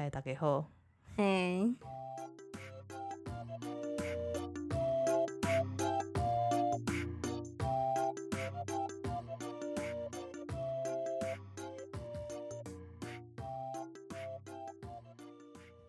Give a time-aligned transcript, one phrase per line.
[0.00, 0.66] 嗨，大家好。
[1.14, 1.74] 嘿，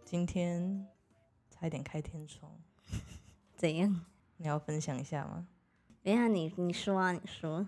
[0.04, 0.86] 今天
[1.50, 2.52] 差一点开天窗，
[3.56, 4.06] 怎样？
[4.36, 5.48] 你要分享一下吗？
[6.04, 7.66] 等一下你你说啊，你说。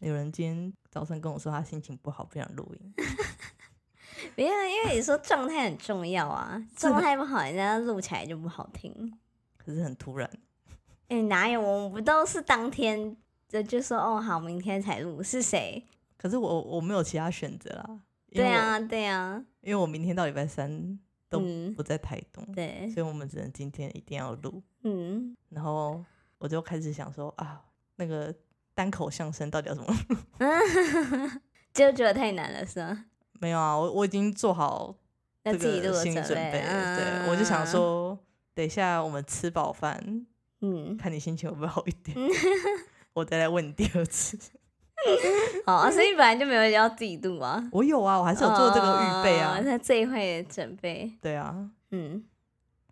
[0.00, 2.94] 有人今天早上跟我说他心情不好，不想录音。
[4.36, 9.18] 不要，因为你说状态很重要啊，状态不好，人家录起来就不好听。
[9.56, 10.30] 可是很突然，
[11.08, 11.58] 哎、哪有？
[11.58, 13.16] 我们不都是当天
[13.48, 15.82] 就就说哦好，明天才录，是谁？
[16.18, 18.00] 可是我我没有其他选择啦。
[18.30, 20.98] 对啊，对啊，因为我明天到礼拜三
[21.30, 24.62] 都嗯不在台东，对，所以我们只能今天一定要录。
[24.82, 26.04] 嗯，然后
[26.36, 27.64] 我就开始想说啊，
[27.96, 28.34] 那个
[28.74, 29.96] 单口相声到底要怎么？
[31.72, 33.06] 就觉得太难了，是吗？
[33.40, 34.94] 没有啊，我我已经做好
[35.44, 36.96] 要这个自己的心理准备了。
[36.96, 38.18] 对，我就想，说，
[38.54, 40.26] 等一下我们吃饱饭，
[40.60, 42.16] 嗯，看你心情会不会好一点，
[43.14, 44.38] 我再来问你第二次。
[45.66, 49.62] 好啊，所以本来就没有要自己录啊，我有啊，我还是有做这个预备啊哦。
[49.62, 52.24] 他这一会准备，对啊，嗯，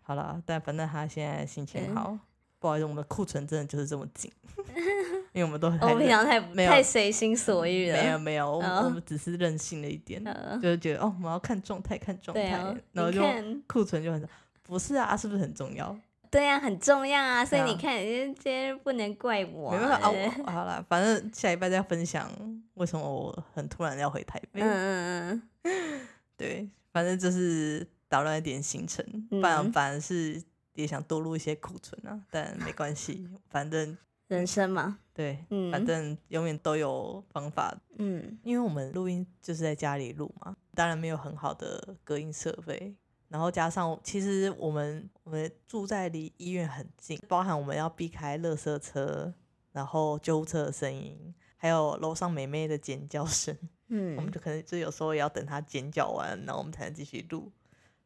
[0.03, 2.17] 好了，但反正他现在心情嗯好。
[2.65, 4.31] 不好意思，我们的库存真的就是这么紧，
[5.33, 8.81] 因为我们都很我平常太没有太随心所欲了，没有没有，我们哦。
[8.85, 13.21] 我们只是任性了一点，呃就是觉得哦，我们要看状态，看状态啊，，然后就，
[13.67, 14.27] 库存就很少。
[14.63, 15.95] 不是啊，是不是很重要？
[16.31, 20.07] 对啊，很重要啊，所以你看，今天不能怪我啊，没办法
[20.45, 22.27] 啊，好了，反正下一拜再分享
[22.73, 24.59] 为什么我很突然要回台北。
[24.61, 26.01] 嗯嗯嗯，
[26.35, 30.41] 对，反正就是打乱一点行程，不然嗯反而是
[30.75, 37.75] 也想多录一些库存啊，但没关系，反正 人生嘛，对，嗯，反正永远都有方法。
[37.97, 42.95] 嗯因为我们录音就是在家里录嘛，当然没有很好的隔音设备，
[43.29, 49.33] 然后加上其实我们我们住在离医院很近，包含我们要避开垃圾车，
[49.71, 53.55] 然后救护车的声音，还有楼上美妹的尖叫声。
[53.87, 57.51] 嗯我们嗯就可能就有时候也要等她尖叫完，然后我们才能继续录。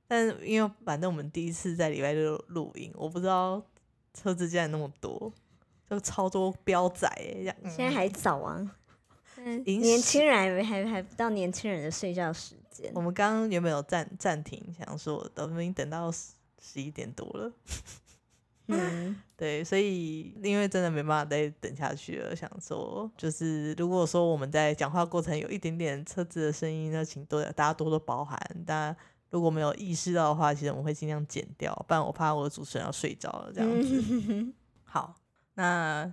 [0.09, 3.63] 但是因为反正我们第一次在礼拜六录音，我不知道
[4.11, 5.31] 车子竟然那么多，
[5.87, 7.55] 就超多标仔欸这样。
[7.65, 8.75] 现在还早啊，
[9.37, 17.53] 嗯，年十轻人还还还不到年轻人的睡觉时间我，们刚刚原本有暂暂停，想说我们已经等到十十一点多了，
[18.67, 28.37] 嗯 对，所以因为真的没办法再等下去了，想说就是如果说我们在讲话过程有一点点车子的声音，那请多大家多多包涵。
[28.65, 28.97] 大家
[29.29, 34.03] 如果没有意识到的话，其实我们会尽量剪掉，不然我怕我的主持人要睡着了这样子。
[34.29, 34.53] 嗯
[34.83, 35.15] 好，
[35.53, 36.11] 那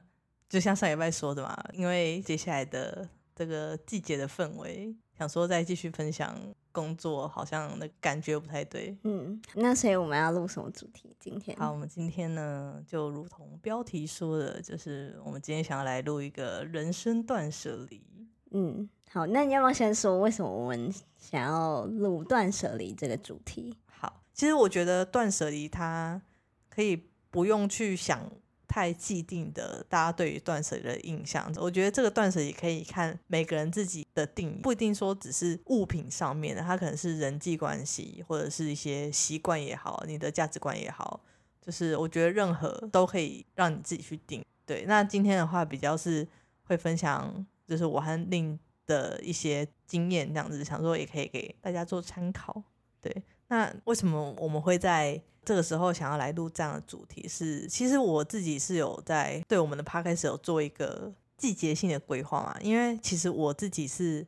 [0.48, 6.38] 就像上礼拜说的嘛，因为接下来的这个季节的氛围，想说再继续分享
[6.72, 8.94] 工作，好像那感觉不太对。
[9.04, 11.16] 嗯，那所以我们要录什么主题？
[11.18, 18.02] 今天好，我们今天呢，就如同标题说的，就是我们今天想要来录一个人生断舍离。
[18.50, 23.74] 嗯，好，那你要不要先说为什么我们想要录断舍离这个主题？
[23.86, 26.20] 好，其实我觉得断舍离它
[26.68, 28.30] 可以不用去想
[28.68, 31.50] 太既定的大家对于断舍离的印象。
[31.56, 41.18] 我觉得这个断舍离可以看每个人自己的定义，不一定说只是物品上面的，它可能是人际关系或者是一些习惯也好，你的价值观也好，
[41.62, 44.44] 就是我觉得任何都可以让你自己去定。
[44.66, 46.28] 对，那今天的话比较是
[46.64, 52.62] 会分享，就是我和令的一些经验，这样子想说也可以给大家做参考。
[53.00, 57.66] 对，那为什么我们会在这个时候想要来录这样的主题是？
[57.66, 64.26] 其实我自己是有在对我们的 podcast 有做一个季节性的规划嘛，因为其实我自己是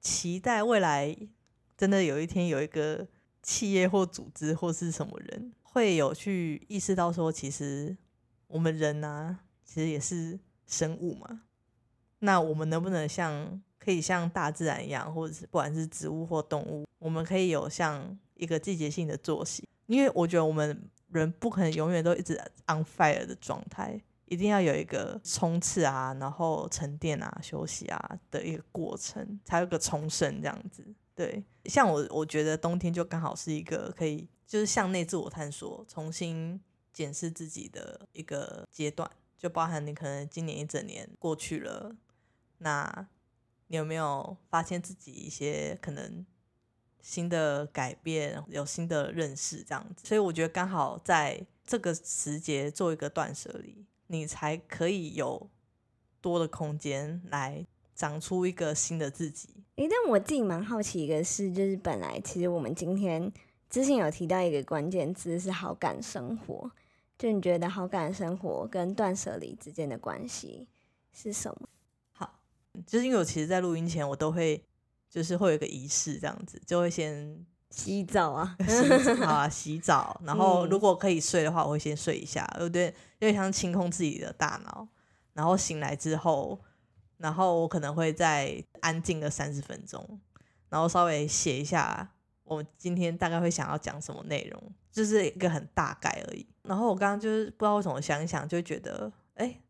[0.00, 1.16] 期待未来
[1.76, 3.06] 真的有一天有一个
[3.42, 7.96] 企业或组织或是什么人会有去意识到说，其实
[8.48, 11.42] 我们人啊，其实也是生物嘛。
[12.18, 19.68] 那我们能不能像可以像大自然一样，或者是不管是植物或动物，我们可以有像一个季节性的作息？
[19.86, 22.34] 因为我觉得我们人不可能永远都一直
[22.66, 30.84] on fire 的状态，一定要有一个冲刺啊，然后沉淀啊、休息啊的一个过程，才有个重生这样子。
[31.14, 36.60] 对，像我，我觉得冬天就刚好是一个可以就是向内自我探索、重新
[36.92, 41.96] 检视自己的一个阶段，就包含你可能今年一整年过去了，
[42.58, 43.08] 那
[43.68, 46.26] 你有没有发现自己一些可能
[47.00, 50.06] 新的改变，有新的认识这样子？
[50.06, 55.48] 所以我觉得刚好在这个时节做一个断舍离，你才可以有
[56.20, 59.48] 多的空间来长出一个新的自己。
[59.76, 63.32] 诶，但我自己蛮好奇一个事，就是本来其实我们今天
[63.70, 66.70] 之前有提到一个关键字是好感生活，
[67.16, 70.66] 就你觉得好感生活跟断舍离之间的关系
[71.12, 71.68] 是什么？
[72.78, 74.62] 好，就是因为我其实，在录音前我都会
[75.10, 84.86] 就是会有一个仪式，这样子就会先洗澡啊， 洗好啊， 洗澡，然后嗯如果可以睡的话，我会先睡一下，有点有点像清空自己的大脑，
[85.32, 86.58] 然后醒来之后，
[87.16, 90.20] 然后我可能会再安静个三十分钟，
[90.68, 92.08] 然后稍微写一下
[92.44, 96.46] 我今天大概会想要讲什么内容，就是一个很大概而已。
[96.62, 99.60] 然后我刚刚就是不知道为什么想一想，就会觉得哎。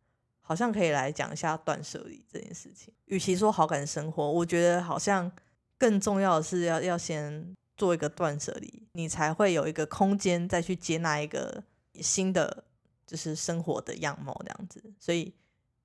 [0.49, 2.91] 好像可以来讲一下断舍离这件事情。
[3.05, 5.31] 与其说好感生活，我觉得好像
[5.77, 11.63] 更重要的是要要先做一个断舍离，你才会有一个空间再去接纳一个
[12.01, 12.65] 新的
[13.07, 14.83] 就是生活的样貌这样子。
[14.99, 15.35] 所以，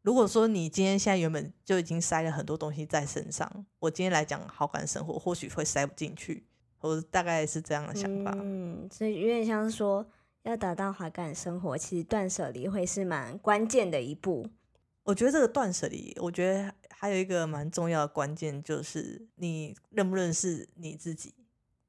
[0.01, 6.45] 如果说你今天现在原本就已经塞了很多东西在身上，我今天来讲好感生活，或许会塞不进去，
[6.79, 8.31] 我大概是这样的想法。
[8.37, 10.05] 嗯，所以有点像是说，
[10.43, 14.47] 要达到好感生活，其实断舍离会是蛮关键的一步。
[15.03, 21.33] 我觉得这个断舍离，我觉得还有一个蛮重要的关键，就是你认不认识你自己。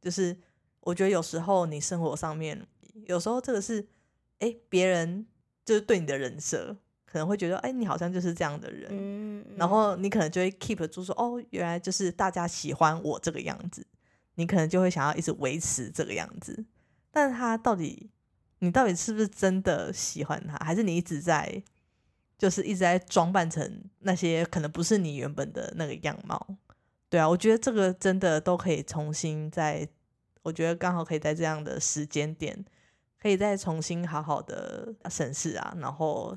[0.00, 0.36] 就是
[0.80, 2.66] 我觉得有时候你生活上面，
[3.06, 3.86] 有时候这个是，
[4.38, 5.26] 哎，别人
[5.64, 13.86] 就是对你的人设，可能会觉得，哎，你好像就是这样的人，嗯，然后你可能就会 keep 住说，哦，原来就是大家喜欢我这个样子，
[14.34, 16.64] 你可能就会想要一直维持这个样子。
[17.10, 18.10] 但他到底，
[18.64, 21.62] 你到底是不是真的喜欢他，还是你一直在，
[22.38, 26.56] 就是一直在装扮成那些可能不是你原本的那个样貌？
[27.10, 29.86] 对啊，我觉得这个真的都可以重新在，
[30.42, 32.64] 我觉得刚好可以在这样的时间点，
[33.20, 36.36] 可以再重新好好的审视啊，然后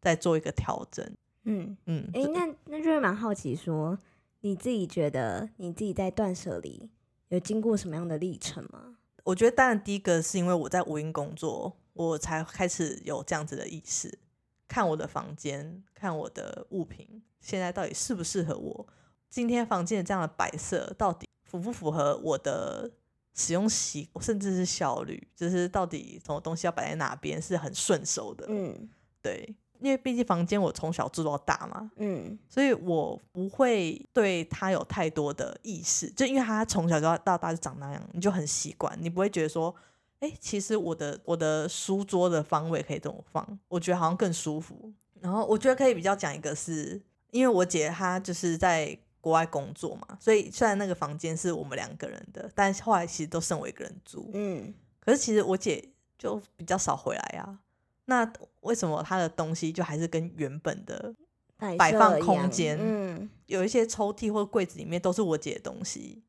[0.00, 1.08] 再做一个调整。
[1.44, 3.96] 嗯，嗯，诶，这那那就是蛮好奇说，
[4.40, 6.90] 你自己觉得你自己在断舍离
[7.28, 8.97] 有经过什么样的历程吗？
[9.28, 14.18] 我觉得当然第一个是因为我在无印工作，我才开始有这样子的意识，
[14.66, 18.86] 看我的房间，看我的物品，现在到底适不适合我。
[19.28, 22.90] 今天房间的这样的摆设，到底符不符合我的
[23.34, 25.28] 使用习，甚至是效率？
[25.36, 28.46] 就是到底什么东西要摆在哪边是很顺手的。
[28.48, 28.88] 嗯
[29.20, 39.74] 对，因为毕竟房间我从小住到大嘛，嗯所以我不会对他有太多的意识，就因为他从小就到大就长那样，你就很习惯，你不会觉得说，
[40.20, 44.92] 哎、其实我的我的书桌的方位可以这么放，我觉得好像更舒服。
[45.20, 47.00] 然后我觉得可以比较讲一个是，
[47.30, 54.30] 因为我姐她就是在国外工作嘛，所以虽然那个房间是我们两个人的，但是后来其实都剩我一个人住。
[54.32, 55.82] 嗯可是其实我姐
[56.18, 57.58] 就比较少回来啊，
[58.08, 58.30] 那
[58.62, 61.14] 为什么他的东西就还是跟原本的
[61.56, 63.30] 摆摆放空间嗯。
[63.46, 66.22] 有一些抽屉或柜子里面都是我姐的东西，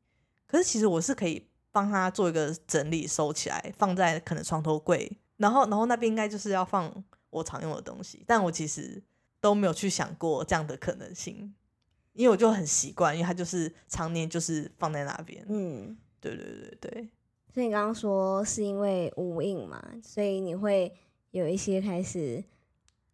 [0.46, 6.92] 可是其实我是可以帮她做一个整理，收起来，放在可能床头柜，然后然后那边应该就是要放
[7.30, 9.02] 我常用的东西，但我其实
[9.40, 11.54] 都没有去想过这样的可能性，
[12.12, 15.96] 因为我就很习惯，因为它就是常年就是放在那边，嗯。
[16.22, 17.08] 对对对对，
[17.54, 20.94] 所以你刚刚说是因为无印嘛，所以你会
[21.30, 22.42] 有一些开始，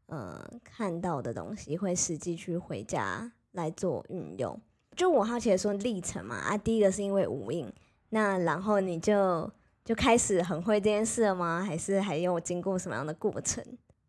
[0.06, 4.60] 呃，看到的东西会实际去回家来做运用。
[4.94, 7.70] 就我好奇的说历程嘛，啊，第一个是因为无印，
[8.08, 9.50] 那然后你就
[9.84, 11.62] 就开始很会这件事了吗？
[11.62, 13.62] 还是还有经过什么样的过程？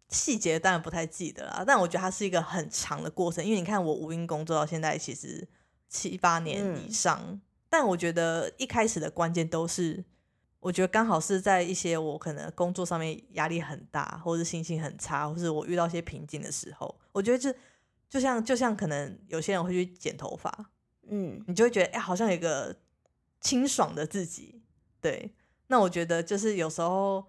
[0.09, 5.45] 细节当然不太记得啦，但我觉得它是一个很长的过程，因为你看我无印工作到现在其实
[5.89, 10.05] 七八年以嗯上，但我觉得一开始的关键都是，
[10.59, 17.53] 我觉得刚好是在一些我可能工作上面压力很大，或者心情很差，或是我遇到一些瓶颈的时候，我觉得就
[18.09, 20.71] 就像就像可能有些人会去剪头发，
[21.07, 22.75] 嗯你就会觉得哎、好像有一个
[23.39, 24.61] 清爽的自己。
[24.99, 25.31] 对，
[25.67, 27.23] 那我觉得就是有时候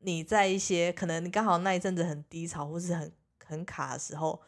[0.00, 3.12] 你在一些可能你刚好那一阵子很低潮或是很
[3.44, 4.40] 很卡的时候，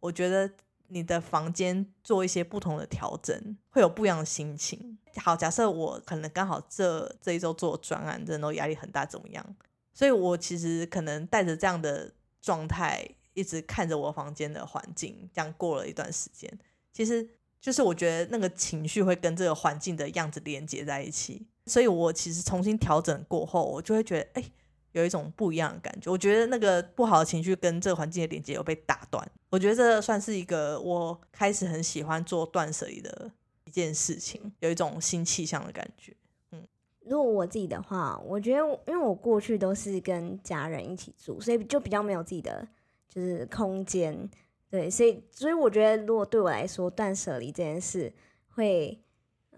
[0.00, 0.50] 我觉得
[0.90, 4.98] 你的房间做一些不同的调整，会有不一样的心情。
[5.16, 9.56] 好，假设我可能刚好这这一周做专案，真的都压力很大，怎么样？
[9.92, 13.04] 所以我其实可能带着这样的状态，
[13.34, 16.50] 一直看着我房间的环境，这样过了一段时间，
[16.92, 17.28] 其实
[17.60, 24.44] 就是我觉得那个情绪会跟这个环境的样子连接在一起，所以我其实重新调整过后，我就会觉得，哎、
[24.92, 26.10] 有一种不一样的感觉。
[26.10, 29.26] 我觉得那个不好的情绪跟这个环境的连接有被打断。
[29.50, 33.30] 我觉得这算是一个我开始很喜欢做断舍离的
[33.64, 36.14] 一件事情，有一种新气象的感觉。
[37.06, 42.66] 如果我自己的话，我觉得因为我过去都是跟家人一起住，所以就比较没有自己的
[43.08, 44.30] 就是空间，
[44.70, 48.12] 对，所以所以我觉得如果对我来说断舍离这件事
[48.48, 49.00] 会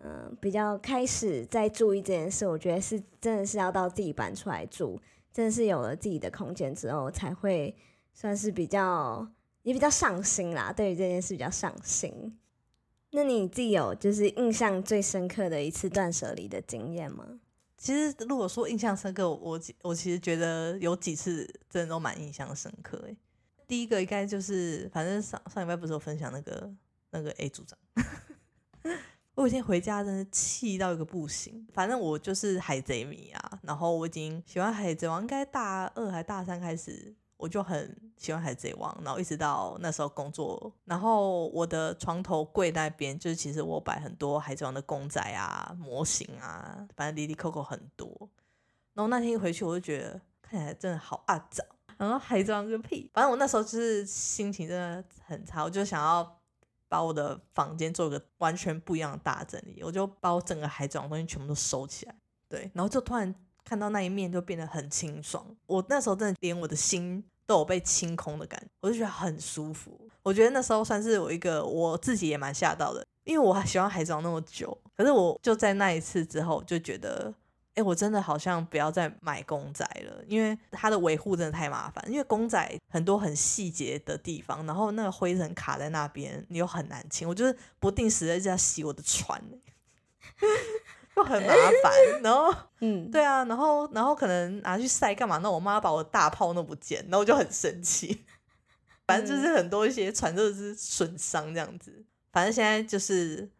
[0.04, 5.00] 嗯、比较开始在注意这件事，我觉得是真的是要到自己搬出来住，
[5.32, 7.74] 真的是有了自己的空间之后，才会
[8.12, 9.26] 算是比较
[9.62, 10.72] 也比较上心啦。
[10.72, 12.38] 对于这件事比较上心。
[13.10, 17.40] 那你自己有就是印象最深刻的一次断舍离的经验吗？
[17.76, 23.16] 其实如果说印象深刻，我我其实觉得有几次真的都蛮印象深刻诶。
[23.66, 26.72] 第一个应该就是，反正上上礼拜不是有分享那个
[27.10, 27.78] 那个 A 组长，
[29.42, 31.66] 我有一天回家真的气到一个不行。
[31.72, 48.08] 反正我就是海贼迷啊，然后我已经喜欢海贼王，应该大二还大三开始，我就很喜欢海贼王，然后一直到那时候工作，然后我的床头柜那边就是其实我摆很多海贼王的公仔啊、模型啊，反正里里扣扣很多。
[48.94, 53.10] 然后那天一回去，我就觉得看起来真的好阿脏，然后海贼王个屁！
[53.12, 56.38] 反正我那时候就是心情真的很差，我就想要
[56.92, 62.14] 把我的房间做个完全不一样的大整理，我就把我整个海贼王东西全部都收起来，
[62.50, 63.34] 对，然后就突然
[63.64, 65.42] 看到那一面就变得很清爽。
[65.64, 69.98] 我那时候真的连我的心都有被清空的感觉，我就觉得很舒服。
[70.22, 77.32] 我觉得那时候算是我一个我自己也蛮吓到的，因为我喜欢海藻那么久，可是我就在那一次之后就觉得。
[77.74, 82.04] 哎、我真的好像不要再买公仔了，因为它的维护真的太麻烦。
[82.06, 87.26] 因为公仔很多很细节的地方，然后那个灰尘卡在那边，你又很难清。
[87.26, 89.42] 我就是不定时的在洗我的船，
[91.16, 92.22] 就很麻烦。
[92.22, 95.38] 然后， 嗯，对啊，然后然后可能拿去晒干嘛？
[95.38, 98.24] 那我妈把我大炮弄不见，然后我就很生气。
[99.06, 102.04] 反正就是很多一些船都是损伤这样子。
[102.32, 103.50] 反正现在就是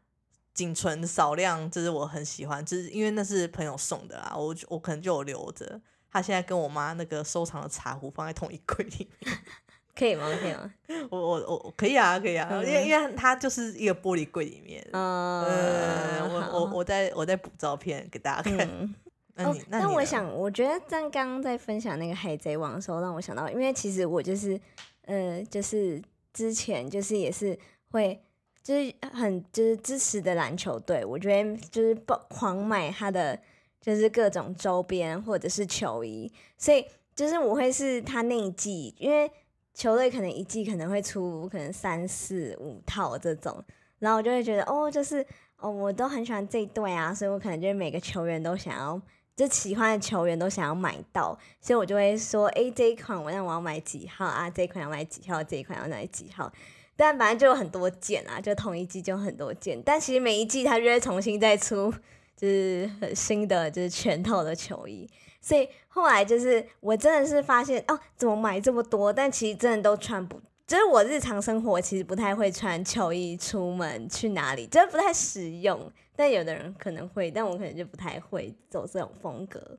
[0.55, 5.81] 仅存少量，就是我很喜欢，就是因为那是朋友送的啦，我就我可能就有留着。
[6.11, 9.39] 他现在跟我妈那个收藏的茶壶放在同一柜里面，
[9.97, 10.27] 可以吗？
[10.41, 10.73] 可以吗？
[11.11, 14.87] 我我我可以啊，可以啊，因为因为它就是一个玻璃柜里面。
[14.93, 18.69] 嗯，呃，我我我在我在补照片给大家看。
[18.69, 18.95] 嗯。
[19.35, 24.61] 那哦你，那我想，我觉得在刚刚在分享那个海贼王的时候，让我想到，因为其实我就是，
[25.07, 26.03] 呃，就是
[26.35, 27.59] 之前就是也是
[27.91, 28.23] 会，
[28.63, 33.39] 就是很就是支持的篮球队，我觉得就是爆狂买他的
[33.81, 39.31] 就是各种周边或者是球衣，所以就是我会是他那一季，因为
[39.75, 43.63] 球队可能一季可能会出可能三四五套这种，
[43.99, 45.27] 然后我就会觉得哦，就是
[45.59, 49.01] 哦，我都很喜欢这一队啊，所以我可能就是每个球员都想要。
[49.35, 54.49] 就喜欢的球员都想要买到，所以我就会说，诶，这一款我那我要买几号啊？
[54.51, 55.43] 这一款要买几号？
[55.43, 56.53] 这一款要买几号？
[56.97, 61.93] 但反正就有很多件啊，就同一季就很多件，但其实每一季它就会重新再出，
[62.37, 65.09] 就是很新的就是全套的球衣。
[65.41, 69.13] 所以后来就是我真的是发现哦，怎么买这么多？
[69.13, 75.91] 但其实真的都穿不，就是我日常生活其实不太会穿球衣出门去哪里，真的不太实用。
[76.15, 79.79] 但有的人可能会，但我可能就不太会走这种风格。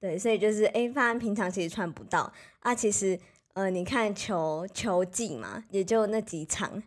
[0.00, 2.74] 对，所以就是诶，发现平常其实穿不到啊。
[2.74, 3.18] 其实
[3.54, 6.82] 呃，你看球球季嘛，也就那几场，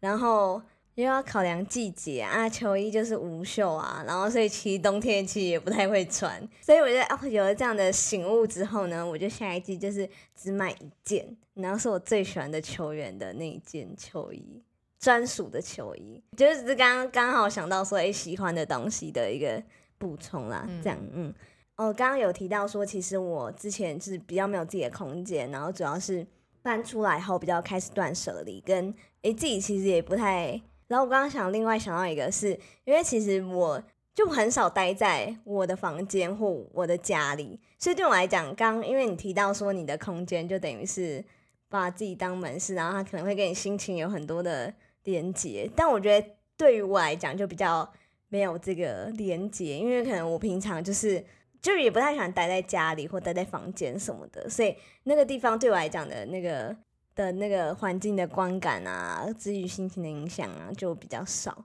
[0.00, 0.60] 然后
[0.94, 6.40] 又要考量季节啊，球衣就是无袖啊，然后所以其实冬天其实也不太会穿。
[6.62, 14.62] 所以我觉得哦，有了这样的醒悟之后呢，我就下一季就是只买一件，然后是我最喜欢的球员的那一件球衣。
[14.98, 19.62] 专属的球衣，就是刚刚刚好想到说，哎、喜欢的东西的一个
[19.98, 21.32] 补充啦，嗯这样，嗯，
[21.76, 26.26] 哦，刚刚有提到说，其实我之前是比较没有自己的空间，然后主要是
[26.62, 28.88] 搬出来后比较开始断舍离，跟
[29.22, 33.82] 哎、自己其实也不太，然后我刚刚想另外想到一个是，因为其实我
[34.14, 41.22] 就很少待在我的房间或我的家里，所以对我来讲，刚因为你提到说你的空间就等于是
[41.68, 44.72] 把自己当门市，然后他可能会跟你心情有很多的
[45.04, 47.86] 连接，但我觉得对于我来讲就比较
[48.28, 51.22] 没有这个连接，因为可能我平常就是
[51.66, 56.76] 就也不太喜欢待在家里或待在房间什么的，所以那个地方对我来讲的那个
[57.14, 61.64] 的那个环境的观感啊，至于心情的影响啊，就比较少。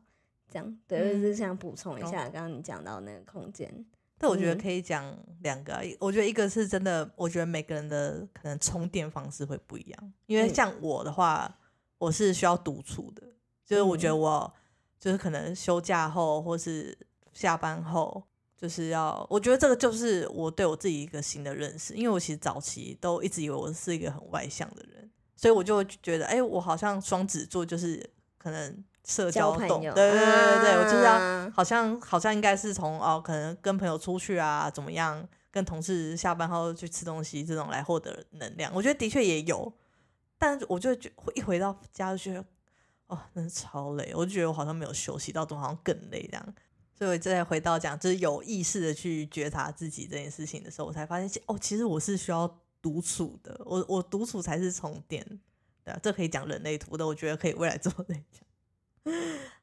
[0.50, 3.86] 这样对，就是想补充一哦下刚刚你讲到那个空间。
[4.18, 10.14] 但我觉得嗯可以讲两个我觉得一个是真的，我觉得每个人的可能充电方式会不一样。
[10.26, 11.58] 因为嗯像我的话，
[12.00, 13.22] 我是需要独处的，
[13.66, 14.54] 就是我觉得嗯我
[15.00, 16.98] 就是可能休假后或是
[17.34, 18.22] 下班后，
[18.62, 21.96] 就是要，我觉得这个就是我对我自己一个新的认识。
[21.96, 38.72] 因为我其实早期都一直以为我是一个很外向的人，所以我就会觉得，哎、我好像双子座就是可能社交动，交朋友，对对对对对，我就是要啊好像好像应该是从哦，可能跟朋友出去啊，怎么样，跟同事下班后去吃东西这种来获得能量。
[38.76, 39.74] 我觉得的确也有，
[40.38, 42.46] 但我就觉一回到家就觉得，
[43.08, 46.54] 哦，真是超累，我就觉得我好像没有休息到，怎么好像更累这样。
[47.02, 52.48] 所以我再回到讲，就是有意识的去觉察自己这件事情的时候，我才发现，哦，其实我是需要
[52.80, 55.26] 独处的，我我独处才是充电，
[55.84, 59.16] 对啊，这可以讲人类图的，我觉得可以未来做再讲。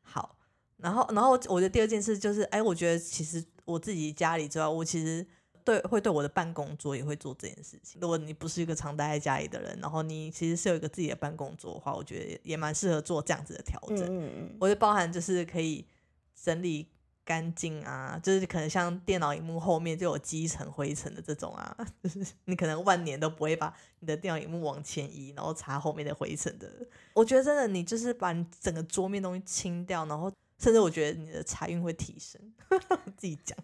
[0.02, 0.36] 好，
[0.78, 5.24] 然后然后我觉得第二件事就是，哎，我觉得其实我自己家里之外，我其实
[5.62, 8.00] 对会对我的办公桌也会做这件事情。
[8.00, 14.00] 如果你不是一个常待在家里的人，然后你其实是有一个自己的办公桌的话，我觉得也蛮适合做这样子的调整。
[14.00, 15.86] 嗯嗯，我就包含就是可以
[16.34, 16.88] 整理。
[17.28, 23.70] 干净啊，就是可能像电脑荧幕后面就有积尘灰尘的这种啊，就是 你可能万年都不会把
[24.00, 26.66] 你的电脑荧幕往前移，然后擦后面的灰尘的。
[27.12, 32.40] 我觉得真的，你就是把你整个桌面东西清掉，然后甚至我觉得你的财运会提升。
[33.18, 33.58] 自己讲，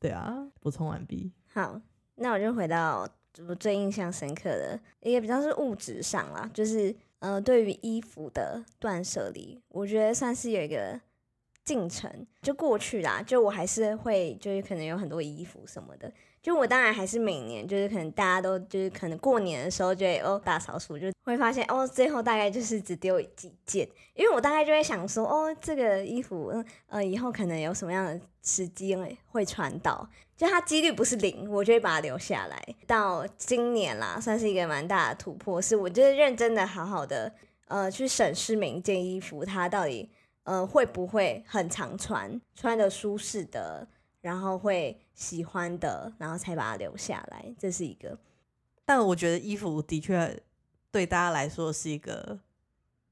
[0.00, 1.30] 对啊，补充完毕。
[1.52, 1.78] 好，
[2.14, 3.06] 那我就回到
[3.46, 10.98] 我最印象深刻的，也比较是物质上啦，就是呃，对于衣服的断舍离，我觉得算是有一个。
[11.66, 12.08] 进程
[12.40, 28.96] 就过去啦，就我还是会，就是可能有很多衣服什么的，就我当然还是每年，就是可能大家都就是可能过年的时候就会哦大扫除，就会发现哦最后大概就是只丢几件，因为我大概就会想说哦这个衣服嗯呃以后可能有什么样的时机
[29.32, 32.62] 会穿到，就它几率不是零，我就会把它留下来。
[32.86, 37.32] 到今年啦，算是一个蛮大的突破，是我就是认真的好好的
[37.66, 40.08] 呃去审视每一件衣服，它到底。
[40.46, 43.86] 呃，会不会很常穿，穿的舒适的，
[44.20, 48.16] 然后会喜欢的，然后才把它留下来，这是一个。
[48.84, 50.40] 但我觉得衣服的确
[50.92, 52.38] 对大家来说是一个，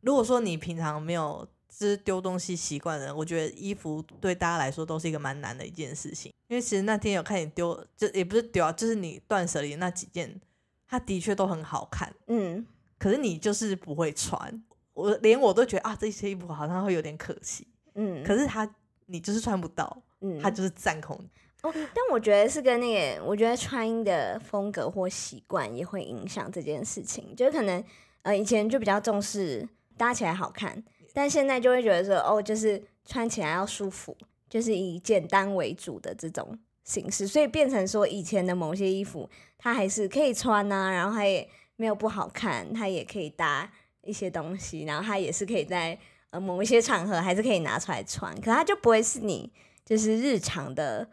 [0.00, 6.32] 如果说你平常没有就是丢东西习惯的人，我觉得衣服对大家来说都是一个蛮难的一件事情。
[6.46, 10.40] 因为其实那天有看你丢，就也不是丢啊，就是你断舍离那几件，
[10.86, 12.64] 它的确都很好看，嗯，
[12.96, 14.62] 可是你就是不会穿。
[14.94, 18.68] 我连我都觉得啊，这些衣服好像会有点可惜，嗯，可是它
[19.06, 21.14] 你就是穿不到，嗯，它就是占空
[21.62, 21.72] 哦。
[21.74, 27.34] 但我觉得是跟那个，我觉得穿衣的风格或习惯也会影响这件事情。
[27.36, 27.82] 就是可能
[28.22, 34.16] 呃以前就比较重视搭起来好看，但现在就会觉得说哦，就是穿起来要舒服，
[34.48, 39.28] 就是以简单为主的这种形式，所以变成说以前的某些衣服
[39.58, 43.70] 它还是可以穿呐，然后它也没有不好看，它也可以搭。
[44.04, 45.98] 一些东西，然后它也是可以在
[46.30, 49.52] 呃某一些场合还是可以拿出来穿，可它就不会是你
[49.84, 51.08] 就是日常的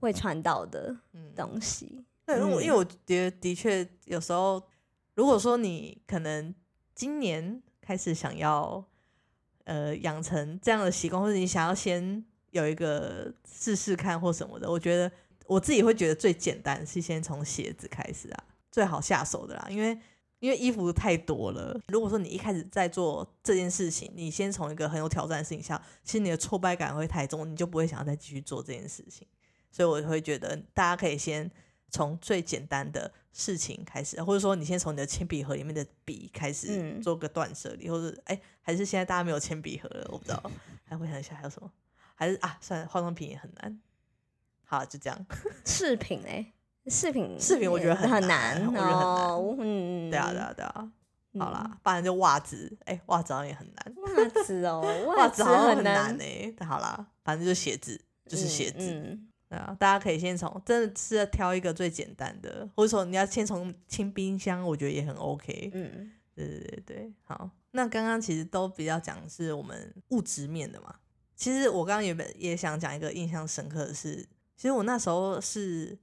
[0.00, 0.96] 会穿到的
[1.34, 2.04] 东西。
[2.26, 4.62] 对，因为因为我觉得的确有时候，
[5.14, 6.54] 如果说你可能
[6.94, 8.84] 今年开始想要
[9.64, 15.10] 呃养成这样的习惯，或者你想要先有一个试试看或什么的，我觉得
[15.46, 19.98] 我自己会觉得最简单是先从鞋子开始啊，最好下手的啦，因为。
[20.44, 29.26] 因为衣服太多了，如果说你一开始在做这件事情，你先从一个很有挑战的事情下，其实你的挫败感会太重，你就不会想要再继续做这件事情。
[29.72, 31.50] 所以我会觉得大家可以先
[31.88, 40.50] 从最简单的事情开始，或者说你先从你的铅笔盒里面的笔开始做个断舍离，或者哎，还是现在大家没有铅笔盒了，我不知道，
[40.84, 41.72] 还会想一下还有什么，
[42.14, 43.80] 还是啊，算了，化妆品也很难。
[44.64, 45.26] 好，就这样。
[45.64, 46.52] 饰品哎。
[46.86, 49.58] 饰品，饰品我觉得很难，我觉得很难。
[49.60, 50.92] 嗯， 对啊，对啊，对啊。
[51.36, 53.94] 好啦，不然就袜子，哎，袜子好像也很难。
[53.96, 54.80] 袜子哦，
[55.16, 56.54] 袜子好像很难哎。
[56.64, 59.18] 好啦，反正就鞋子，就是鞋子。
[59.48, 65.72] 对啊，大家可以先从真的是挑一个最简单的，或者说你要先从清冰箱，我觉得也很 OK。
[65.74, 67.50] 嗯，对对对对，好。
[67.72, 70.94] 那刚刚其实都比较讲是我们物质面的嘛。
[71.34, 74.18] 其实我刚刚原本也想讲一个印象深刻的是，
[74.56, 75.98] 其实我那时候是。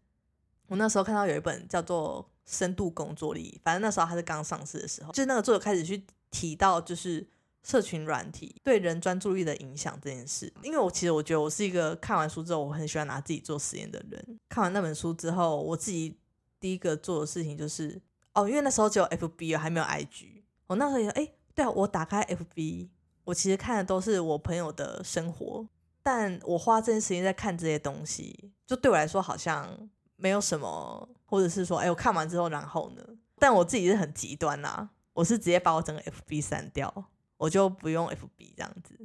[0.72, 7.28] 我那时候看到有一本叫做《深度工作力》，反正那时候它是刚上市的时候，就是那个作者开始去提到，就是
[7.62, 10.50] 社群软体对人专注力的影响这件事。
[10.64, 14.40] 因为我其实我觉得我是一个看完书之后，我很喜欢拿自己做实验的人。
[14.48, 16.18] 看完那本书之后，我自己
[16.58, 18.02] 第一个做的事情就是，
[18.34, 22.88] 哦，因为那时候只有 FB 还没有 IG，我那时候也哎，对啊，我打开 FB，
[23.26, 25.68] 我其实看的都是我朋友的生活，
[26.02, 29.90] 但我花这件时间在看这些东西，就对我来说好像。
[30.22, 33.04] 没有什么，或者是说，哎，我看完之后，然后呢？
[33.40, 36.94] 但我自己是很极端呐，我是直接把我整个 FB 删掉，
[37.38, 38.96] 我就不用 FB 这样子。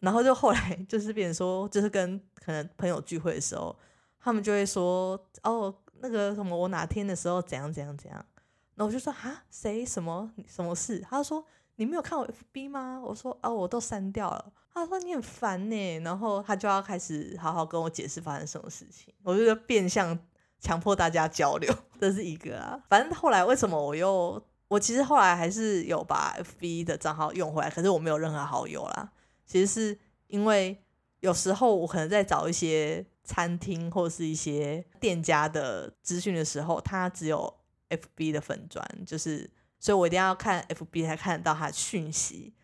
[0.00, 3.76] 然后就后来就是变成说，就是跟可能朋友聚会的时候，
[4.18, 8.26] 他们就会说，哦，那个什么，我哪天的时候怎样怎样怎样。
[8.74, 10.98] 那我就说，啊，谁什么什么事？
[11.08, 11.44] 他说，
[11.76, 13.00] 你没有看我 FB 吗？
[13.04, 14.52] 我说，哦，我都删掉了。
[14.74, 19.14] 他说你很烦呢，然后他就要开始好好跟我解释发生什么事情。
[19.22, 20.18] 我就变相。
[20.60, 22.80] 强迫大家交流， 这是一个啊。
[22.88, 29.10] 反正后来为什么我又我其实后来还是有把 FB 的账号用回来，可是我没有任何好友啦。
[29.46, 30.82] 其实是因为
[31.20, 37.52] 有时候我可能在找一些餐厅或是一些店家的资讯的时候，他只有
[37.88, 42.54] FB 的粉砖，就是所以我一定要看 FB 才看得到他的讯息。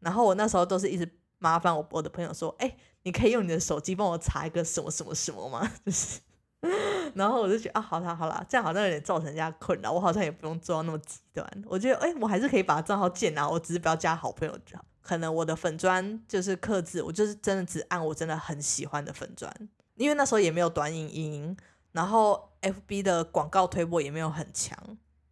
[0.00, 6.18] 然后我那时候都是一直麻烦我我的朋友说：“哎、你可以用你的手机帮我查一个什么什么什么吗？” 就是，
[7.14, 11.46] 然后我就觉得啊，好啦好啦，这样好像有点造成人家困扰，我好像也不用做到那么极端。
[11.66, 14.84] 我觉得哎、我还是可以把账号建啊，我只是不要加好朋友就好。
[15.02, 19.52] 可能我的粉砖就是克制，我就是真的只按我真的很喜欢的粉砖，
[19.96, 21.56] 因为那时候也没有短影音，
[21.90, 24.78] 然后 FB 的广告推播也没有很强，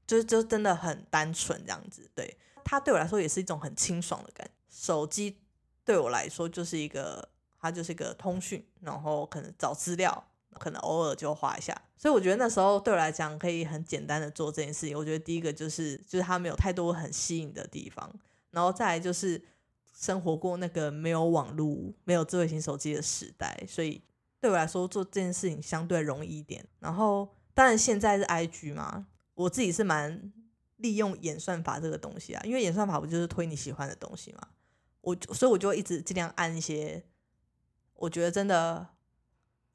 [0.08, 2.10] 就是就真的很单纯这样子。
[2.16, 4.52] 对它对我来说也是一种很清爽的感觉。
[4.68, 5.38] 手机
[5.84, 7.28] 对我来说就是一个，
[7.60, 10.24] 它就是一个通讯，然后可能找资料，
[10.58, 11.74] 可能偶尔就画一下。
[11.96, 14.96] 所以我觉得那时候对我来讲可以很简单的做这件事情。
[14.96, 18.10] 我觉得第一个就是就是它没有太多很吸引的地方，
[18.50, 19.42] 然后再来就是
[19.94, 24.02] 生活过那个没有网络、没有智慧型手机的时代，所以
[24.40, 26.64] 对我来说做这件事情相对容易一点。
[26.78, 30.32] 然后当然现在是 IG 嘛，我自己是蛮
[30.76, 34.48] 利用演算法这个东西啊，因为演算法不就是推你喜欢的东西嘛，
[35.02, 37.04] 我所以我就一直尽量按一些
[37.96, 38.86] 我觉得真的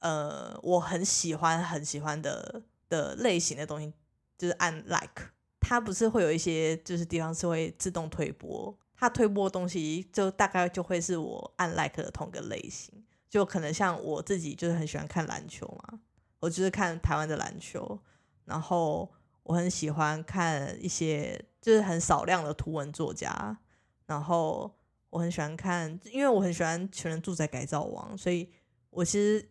[0.05, 3.91] 呃我很喜欢很喜欢的的类型的东西，
[4.37, 5.31] 就是按 like。
[5.59, 15.99] 它不是会有一些就是地方是会自动推播，它推播的东西就大概就会是我按 like 的同个类型，就可能像我自己就是很喜欢看篮球嘛，
[16.39, 17.99] 我就是看台湾的篮球，
[18.43, 23.57] 然后我很喜欢看一些就是很少量的图文作家，
[24.05, 24.71] 然后
[25.09, 28.47] 我很喜欢看，因为我很喜欢《全人住宅改造王》，所以
[28.91, 29.49] 我其实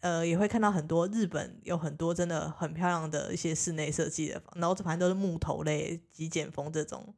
[0.00, 7.14] 呃也会看到很多日本有很多真的很漂亮的一些室内设计的，然后反正都是木头类、极简风这种，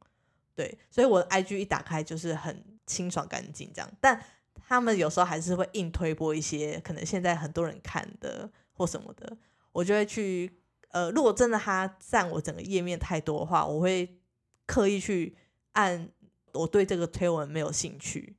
[0.55, 4.23] 对，所以我 IG 一打开就是很清爽干净这样，但
[4.55, 9.37] 他们有时候还是会硬推播一些可能现在很多人看的或什么的，
[9.71, 14.17] 我就会去呃，如果真的它占我整个页面太多的话，我会
[14.65, 15.35] 刻意去
[15.73, 16.09] 按
[16.53, 18.35] 我对这个推文没有兴趣，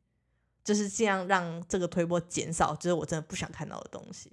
[0.65, 4.31] 就是尽量让这个推波减少，就是我真的不想看到的东西。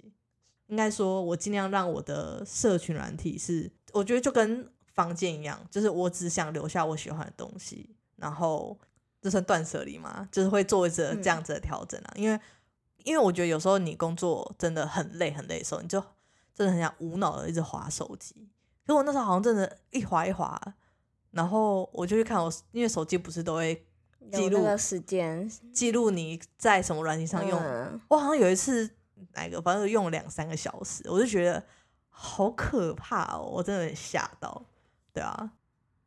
[0.68, 8.78] 应该说，我尽量让我的社群软体是，我觉得就跟房间一样，就是我只想留下我喜欢的东西，然后
[9.20, 12.12] 这算断舍离嘛，就是会做一着这样子的调整啊。
[12.14, 12.40] 因为，
[13.02, 16.00] 因为我觉得有时候你工作真的很累很累的时候，你就
[16.54, 18.48] 真的很想无脑的一直划手机。
[18.86, 20.60] 可我那时候好像真的，一划一划，
[21.32, 23.84] 然后我就去看我，因为手机不是都会
[24.32, 27.58] 记录时间记录你在什么软件上用。
[27.60, 28.88] 嗯我好像有一次
[29.34, 31.62] 哪个，反正用了两三个小时，我就觉得
[32.08, 34.64] 好可怕哦，我真的很吓到。
[35.12, 35.50] 对啊，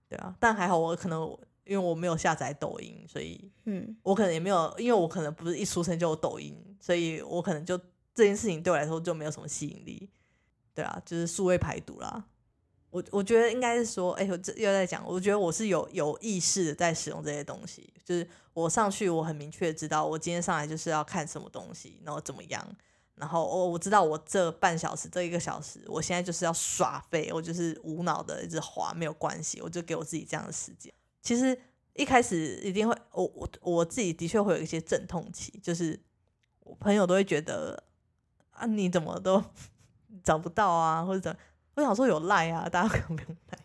[0.08, 1.22] 对啊，但还好我可能
[1.66, 7.78] 因为我没有下载抖音，所以嗯我可能也没有，因为我可能不是一出生就有抖音，所以我可能就
[8.14, 10.10] 这件事情对我来说就没有什么吸引力。
[10.74, 12.26] 对啊，就是数位排毒啦。
[12.94, 22.64] 我我觉得应该是说，哎、我这又在讲，我觉得我是有有意识的在使用这些东西，就是我上去我很明确知道，我今天上来就是要看什么东西，然后怎么样，
[23.16, 30.94] 然后我我知道我这半小时这一个小时，我现在就是要耍废，我就是无脑的一直滑没有关系，我就给我自己这样的时间。
[31.24, 31.60] 其实
[31.94, 36.00] 一开始一定会，我我我自己的确会有一些阵痛期，就是
[36.60, 37.84] 我朋友都会觉得
[38.52, 39.44] 啊你怎么都
[40.24, 41.36] 找不到啊，或者
[41.76, 43.60] 我想说有赖啊，大家可能不用赖。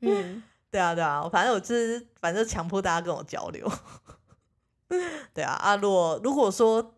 [0.00, 3.70] 嗯 对啊，对啊，反正我就是反正强迫大家跟我交流。
[5.34, 6.94] 对啊，啊，如果如果说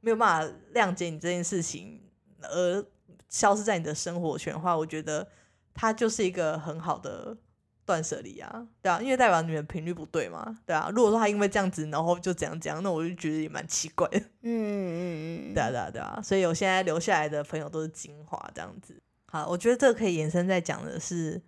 [0.00, 2.02] 没有办法谅解你这件事情，
[2.42, 2.84] 而
[3.28, 5.28] 消失在你的生活圈的话，我觉得
[5.72, 7.36] 它就是一个很好的
[7.84, 8.66] 断舍离啊。
[8.82, 10.58] 对啊，因为代表你们频率不对嘛。
[10.66, 14.18] 对啊，如果说他因为这样子，然后就怎样怎样，那我就觉得也蛮奇怪的。
[14.42, 19.00] 嗯嗯嗯，对啊，对啊，对啊，所以我现在留下来的朋友都是精华这样子。
[19.32, 21.40] 好，我觉得这个可以延伸再讲的是，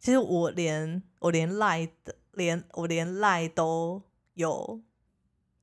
[0.00, 4.02] 其实我连我连赖的，连我连赖都
[4.34, 4.80] 有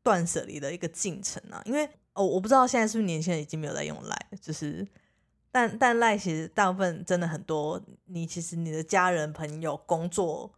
[0.02, 1.62] 断舍离的一个进程啊。
[1.66, 4.88] 因为哦，我不知道现在是不是年轻人已经没有在用赖，就是
[5.52, 10.54] 但但赖其实大部分真的很多，你其实你的家人、朋友、工作、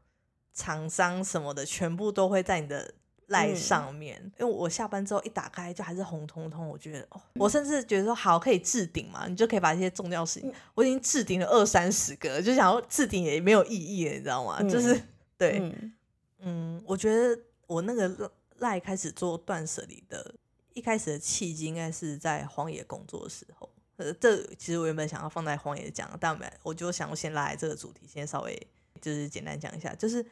[0.53, 2.93] 厂商什么的，全部都会在你的
[3.29, 4.21] 赖嗯上面。
[4.39, 14.61] 因为我下班之后一打开就还是红彤彤，我觉得哦，我甚至觉得说好可以置顶嘛，你就可以把一些重要事情，我已经置顶了二三十个，就想要置顶也没有意义了，你知道吗？
[14.63, 15.93] 就是嗯对，嗯
[16.39, 20.35] 嗯，我觉得我那个赖开始做断舍离的，
[20.73, 23.69] 一开始的契机应该是在荒野工作的时候。
[23.97, 28.67] 呃，这其实我原本想要放在荒野讲，但我我就想要先拉来这个主题，先稍微
[29.01, 30.25] 就是简单讲一下，就是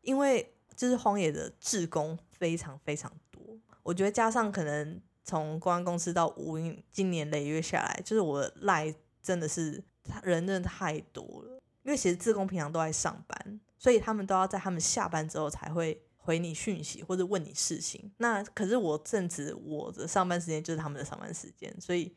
[0.00, 3.40] 因为就是荒野的志工非常非常多，
[3.84, 9.80] 我觉得加上可能从公安公司到无印，今年累月下来，就是我赖真的是
[10.24, 11.62] 人真的太多了。
[11.84, 18.12] 因为其实自工平常都在上班，所以他们都要在他们下班之后才会回你讯息或者问你事情。
[18.16, 22.12] 那可是我正值我的上班时间就是他们的上班时间，所以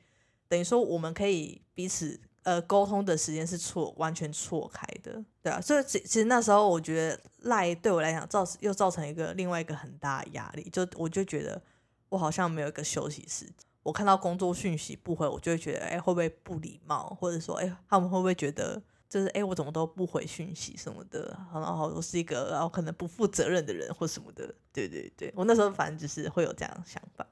[0.47, 5.59] 等于说我们可以彼此呃沟通的时间是错完全错开的，对啊。
[5.59, 11.61] 所以其其实那时候我觉得赖对我来讲造又造成一个另外一个很大的压力，就我就觉得
[12.07, 13.53] 我好像没有一个休息时间。
[13.83, 18.81] 我看到工作讯息不回，我就会觉得哎会不会不礼貌，或者说哎他们会不会觉得。
[19.07, 27.25] 就是哎，我怎么都不回讯息什么的，然后我是一个然后可能不负责任的人或什么的，对对对，我那时候反正就是会有这样想法，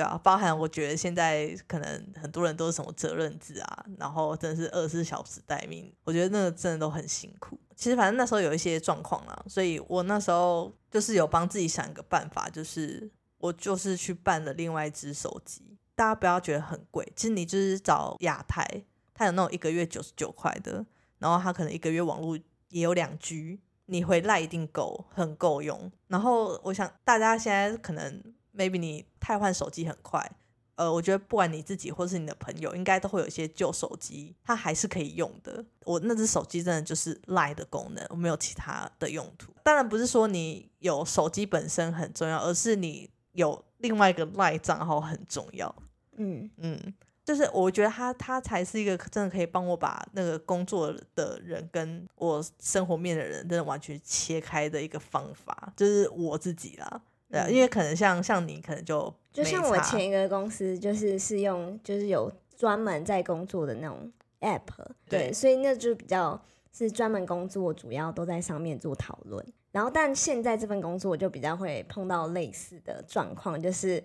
[0.00, 7.58] 对啊，包含我觉得现在可能很多人都是什么责任制啊，然后真的是二十四小时待命，我觉得那个真的都很辛苦。
[7.76, 20.84] 其实反正那时候有一些状况啦，所以我那时候就是有帮自己想一个办法，就是我就是去办了另外一只手机，大家不要觉得很贵，其实你就是找亚太，它有那种一个月九十九块的。
[21.18, 22.34] 然后他可能一个月网络
[22.70, 25.92] 也有两 G，你回来一定够，很够用。
[26.08, 28.22] 然后我想大家现在可能
[28.56, 30.30] maybe 你太换手机很快，
[30.76, 35.64] 呃，我觉得不管你自己或是你的朋友，应该都会有一些旧手机，它还是可以用的。
[35.84, 39.52] 我那只手机真的就是赖的功能，我没有其他的用途。
[39.62, 45.74] 当然不是说你有手机本身很重要，而是你有另外一个赖账号很重要。
[46.16, 46.94] 嗯嗯。
[47.22, 57.00] 就是我觉得他他才是一个真的可以帮我把那个工作的人跟我生活面的人真的完全切开的一个方法，就是我自己啦。
[57.30, 64.60] 对，因为可能像像你可能就就像我前一个公司就是是用就是有专门在工作的那种 app，
[65.08, 66.40] 对，所以那就比较
[66.72, 69.44] 是专门工作，主要都在上面做讨论。
[69.72, 74.02] 然后但现在这份工作就比较会碰到类似的状况，就是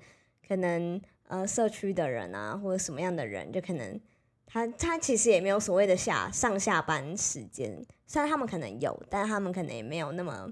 [0.48, 1.02] 可能。
[1.28, 4.00] 呃，社区的人啊，或者什么样的人，就可能
[4.46, 10.48] 他他其实也没有所谓的下上下班时间，虽然他们可能有，但他们可能也没有那么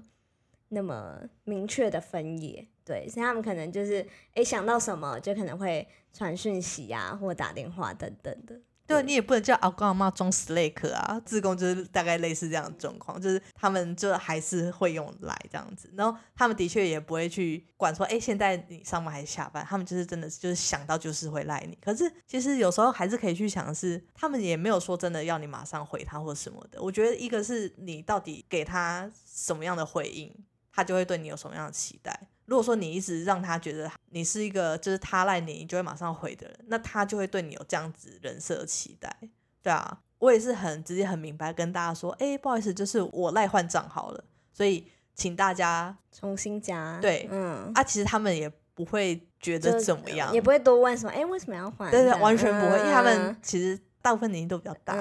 [0.74, 8.60] 那么明确的分野，对，所以他们可能就是哎想到什么就可能会传讯息啊，或打电话等等的。
[8.86, 21.78] 对，你也不能叫阿公阿妈装 Slack 啊，自贡就是大概类似这样的状况，就是他们就还是会用来这样子，然后他们的确也不会去管说，哎，现在你上班还是下班，他们就是真的就是想到就是会赖你。
[21.80, 26.82] 可是其实有时候还是可以去想的是，他们也没有说真的要你马上回他或什么的。
[26.82, 30.30] 我觉得一个是你到底给他什么样的回应，
[30.74, 32.18] 他就会对你有什么样的期待。
[32.46, 39.16] 如果说你一直让他觉得你是一个就是他赖你，你就会马上回的人，那他就会对你有这样子人设期待，
[39.62, 51.90] 对啊，我也是很直接很明白跟大家说，哎，不好意思，就是我赖换账号了，所以请大家重新加，对，嗯，啊，其实他们也不会觉得怎么样，也不会多问什么，哎，为什么要换？
[51.90, 53.78] 对对，完全不会，因为他们其实。
[54.04, 54.94] 大部分年龄都比较大，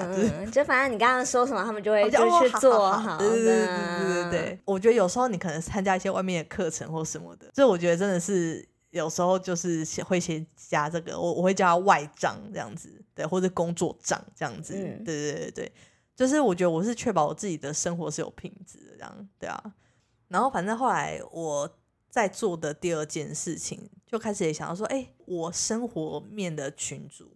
[0.49, 3.17] 就反正你刚刚说什么，他们就会 就去做好。
[3.17, 15.71] 对对对对对对，我觉得有时候你可能参加一些外面的课程或什么的，就我觉得真的是有时候就是会先加这个，我我会叫他外账这样子，对，或者工作账这样子，对对对对，
[16.15, 19.61] 就是我觉得我是确保我自己的生活是有品质的这样，对啊。
[20.29, 21.69] 然后反正后来我
[22.09, 27.29] 在做的第二件事情，就开始也想要说，哎，我生活面的群主。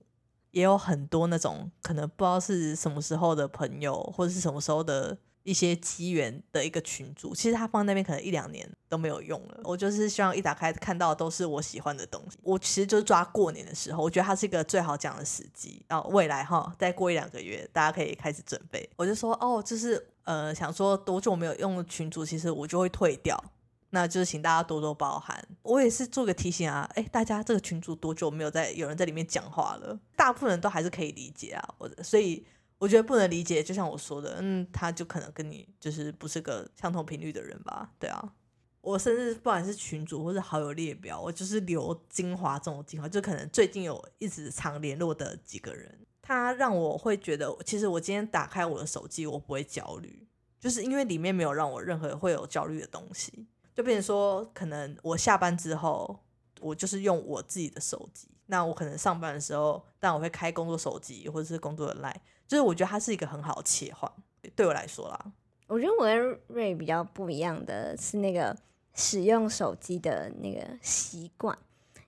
[0.51, 9.61] 也有很多那种可能不知道是什么时候的朋友，或者是什么时候的一些机缘的一个群组，其实他放在那边可能一两年都没有用了。
[9.63, 12.37] 我就是希望一打开看到都是我喜欢的东西。
[12.43, 15.81] 我其实就是抓过年的时候，我觉得它是一个最好讲的时机。
[15.87, 18.89] 然后未来哈，再过一两个月，大家可以开始准备。
[18.97, 23.41] 我就说哦，就是呃，想说多久没有用群组，其实我就会退掉。
[23.89, 29.97] 那就是请大家多多包涵，我也是做个提醒啊，哎，大家这个群组多久没有在有人在里面讲话了？
[30.15, 32.45] 大部分人都还是可以理解啊，我所以
[32.77, 37.89] 我觉得不能理解，就像我说的，嗯，他就可能跟你就是不是个相同频率的人吧？
[37.97, 38.33] 对啊，
[38.81, 50.27] 我甚至不管是群主或是好友列表，我就是留精华中的精华，就可能最近有一直常联络的几个人，他让我会觉得，其实我今天打开我的手机，我不会焦虑，
[50.59, 53.47] 就是因为里面没有让我任何会有焦虑的东西。
[53.77, 56.17] 就变成说，可能我下班之后，
[56.59, 58.27] 我就是用我自己的手机。
[58.47, 62.15] 那我可能上班的时候，但我会开工作手机或者是工作的 line。
[62.47, 64.11] 就是我觉得它是一个很好的切换，
[64.55, 65.31] 对我来说啦。
[65.67, 68.57] 我觉得我跟瑞比较不一样的是那个
[68.95, 71.55] 使用手机的那个习惯，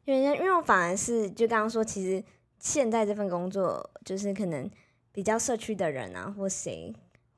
[0.06, 2.24] 因为因为我反而是就刚刚说，其实
[2.58, 4.68] 现在这份工作就是可能
[5.12, 6.92] 比较社区的人啊，或谁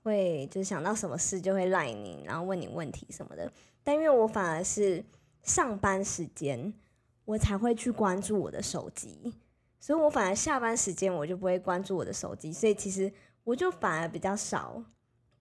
[0.04, 3.52] 会就是想到什么事就会赖你，然后问你问题什么的。
[3.84, 5.04] 但因为我反而是
[5.44, 6.74] 上班时间，
[7.26, 9.34] 我才会去关注我的手机，
[9.80, 13.12] 所以我反而下班时间我就不会关注我的手机，所以其实
[13.44, 14.84] 我就反而比较少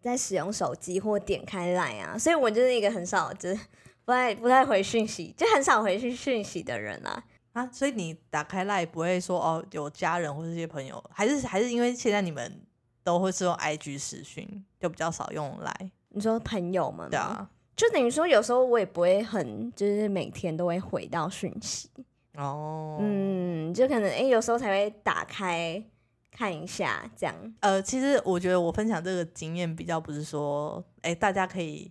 [0.01, 3.61] 在使用手机或点开 Line 啊，所以我就是一个很少就是
[4.05, 7.23] 不太不太回讯息，就很少回去讯息的人啦。
[7.53, 12.63] 啊，所以你打开 Line 不会说哦有家人或是些朋友，还是还是因为现在你们
[13.03, 15.91] 都会是用 IG 实讯，就比较少用 Line。
[16.11, 17.09] 你说朋友们吗？
[17.11, 21.89] 对啊，就等于说有时候我也不会很就是每天都会回到讯息，
[22.35, 25.83] 哦，嗯，就可能诶有时候才会打开
[26.31, 27.35] 看一下这样。
[27.61, 31.91] 呃，其实我觉得我分享这个经验比较不是说，哎，大家可以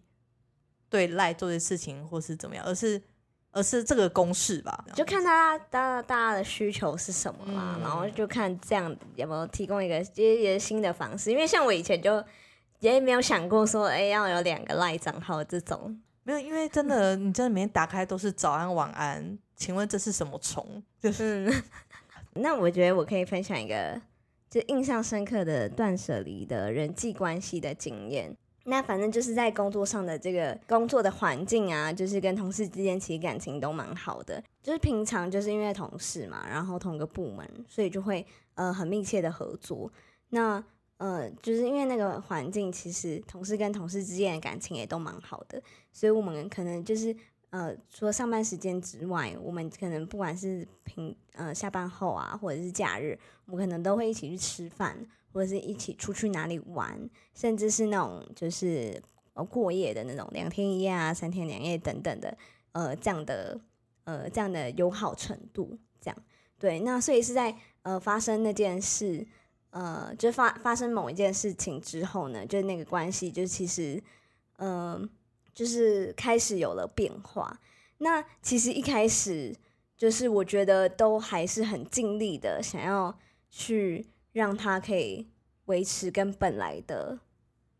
[0.89, 3.01] 对赖做些事情或是怎么样，而是
[3.49, 11.31] 而是这个公式吧，就看大家大家大家的需求是什么啦，嗯然后就看这样有没有提供一个一些新的方式。
[11.31, 12.23] 因为像我以前就
[12.79, 15.99] 也没有想过说，哎、要有两个赖账号这种。
[16.23, 20.83] 没有，因为真的你真的每天打开都是早安晚安，请问这是什么虫？
[20.99, 21.63] 就是嗯，
[22.41, 23.99] 那我觉得我可以分享一个
[24.49, 28.35] 就印象深刻的断舍离的人际关系的经验。
[28.65, 34.43] 那反正就是在工作上的这个工作的环境啊，就是跟同事之间其实感情都蛮好的。
[34.61, 39.91] 就是平常就是因为同事嘛，然后同个部门，所以就会呃很密切的合作。
[40.29, 40.63] 那
[40.99, 45.61] 呃，就是因为那个环境，其实同事跟同事之间的感情也都蛮好的，
[45.93, 47.15] 所以我们可能就是
[47.51, 54.97] 呃，除了上班时间之外，我们可能不管是平呃下班后啊，或者是假日，我们可能都会一起去吃饭，
[55.31, 59.01] 或者是一起出去哪里玩，甚至是那种就是
[59.35, 62.37] 呃过夜的那种两天一夜啊、三天两夜等等的，
[62.73, 63.57] 呃这样的
[64.03, 66.17] 呃这样的友好程度，这样
[66.59, 66.81] 对。
[66.81, 69.25] 那所以是在呃发生那件事，
[69.71, 74.01] 呃就发发生某一件事情之后呢，就那个关系就其实
[74.57, 75.09] 嗯。
[75.51, 77.59] 就是开始有了变化。
[77.97, 79.53] 那其实一开始
[79.97, 85.27] 就是我觉得都还是很尽力的，想要去让他可以
[85.65, 87.19] 维持跟本来的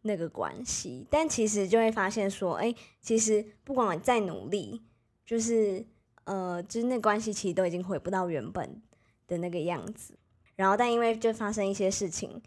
[0.02, 4.82] 那个关系，但其实就会发现说，哎、其实不管我再努力，
[5.26, 5.86] 就是
[6.26, 8.82] 呃，就是那关系其实都已经回不到原本
[9.26, 10.16] 的那个样子。
[10.60, 12.42] 然后，但因为就发生一些事情，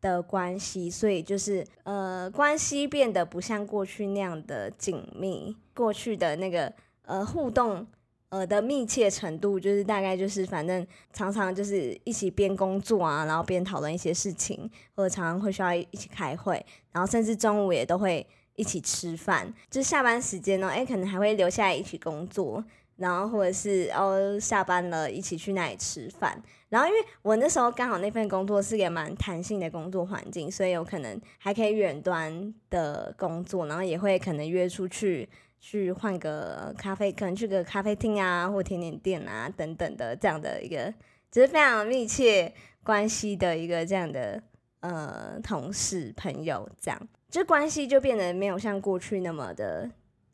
[0.00, 7.86] 的关系，所以就是呃，关系变得不像过去那样的紧密，过去的那个呃互动
[8.30, 22.64] 呃的密切程度，就是大概就是反正常常就是一起边工作啊，然后边讨论一些事情，或者常常会需要一起开会，然后甚至中午也都会一起吃饭，就下班时间呢，哎，可能还会留下来一起工作。
[22.98, 26.36] 然后或者是哦下班了一起去那里吃饭，
[26.68, 35.28] 然后因为我那时候刚好那份工作是个蛮弹性的工作环境，所以有可能还可以远端的工作，然后也会可能约出去
[35.60, 40.92] 去换个咖啡，可能去个咖啡厅啊或甜点店啊等等的这样的一个，
[41.30, 44.42] 只是非常密切关系的一个这样的
[44.80, 49.88] 呃同事朋友这样，就关系就变得没有像过去那么的。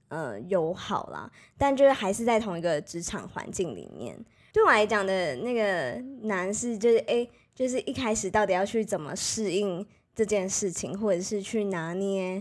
[0.08, 4.16] 呃，友好啦，但就是还是在同一个职场环境里面。
[4.52, 12.40] 对我来讲的那个难是，就是诶，就是一开始到底要去怎么适应这件事情，或者是去拿捏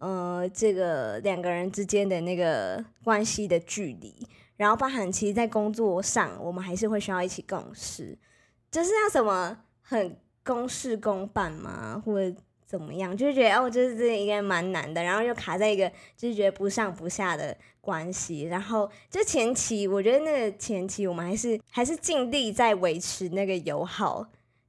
[0.00, 4.14] 呃这个两个人之间的那个关系的距离，
[4.56, 8.18] 然后包含其实，在工作上，我们还是会需要一起共事，
[8.70, 12.36] 就是要什么很公事公办嘛，或者。
[12.74, 13.16] 怎么样？
[13.16, 24.26] 就是觉得哦，就是这应该蛮难的，然后又卡在一个就是觉得不上不下的关系，然后就前期，我觉得那个前期我们还是还是尽力在维持那个友好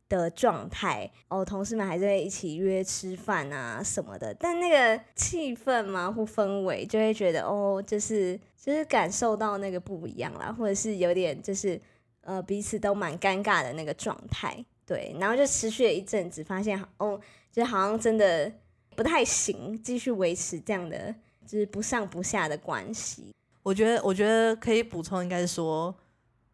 [0.07, 11.81] 的状态哦，同事们还是会一起约吃饭啊什么的，但那个气氛嘛或氛围就会觉得哦，就是就是感受到那个不一样啦，或者是有点就是
[12.21, 17.19] 呃彼此都蛮尴尬的那个状态，对，然后就持续了一阵子，发现哦。
[17.55, 18.51] 就好像真的
[18.97, 21.15] 不太行，继续维持这样的
[21.45, 23.33] 就是不上不下的关系。
[23.63, 25.95] 我觉得，我觉得可以补充，应该是说，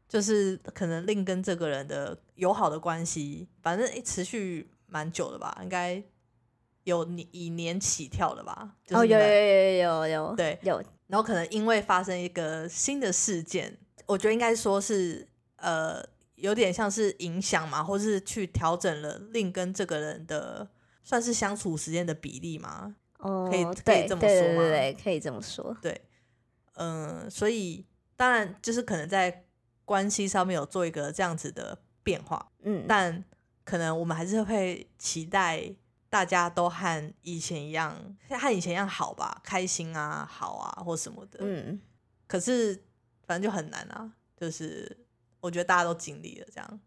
[0.07, 6.03] 就是可能令跟这个人的友好的关系，反正持续蛮久的吧，应该
[6.83, 8.75] 有年以年起跳的吧。
[8.85, 13.75] 就是、哦，有有有有有对有，然后可能因为发生一个新的事件，
[14.05, 15.99] 我觉得应该说是呃，
[16.35, 20.69] 有点像是影响嘛，或是去调整了令跟这个人的。
[21.03, 22.95] 算是相处时间的比例吗？
[23.19, 24.61] 哦，可以可以这么说吗？
[24.61, 25.77] 对对对，可以这么说。
[25.81, 26.01] 对，
[26.73, 27.85] 嗯、呃，所以
[28.15, 29.45] 当然就是可能在
[29.85, 33.23] 关系上面有做一个这样子的变化，嗯，但
[33.63, 35.73] 可能我们还是会期待
[36.09, 37.95] 大家都和以前一样，
[38.29, 41.39] 和以前一样好吧，开心啊，好啊，或什么的。
[41.41, 41.79] 嗯，
[42.27, 42.73] 可是
[43.27, 45.05] 反正就很难啊，就是
[45.39, 46.79] 我觉得大家都经历了这样。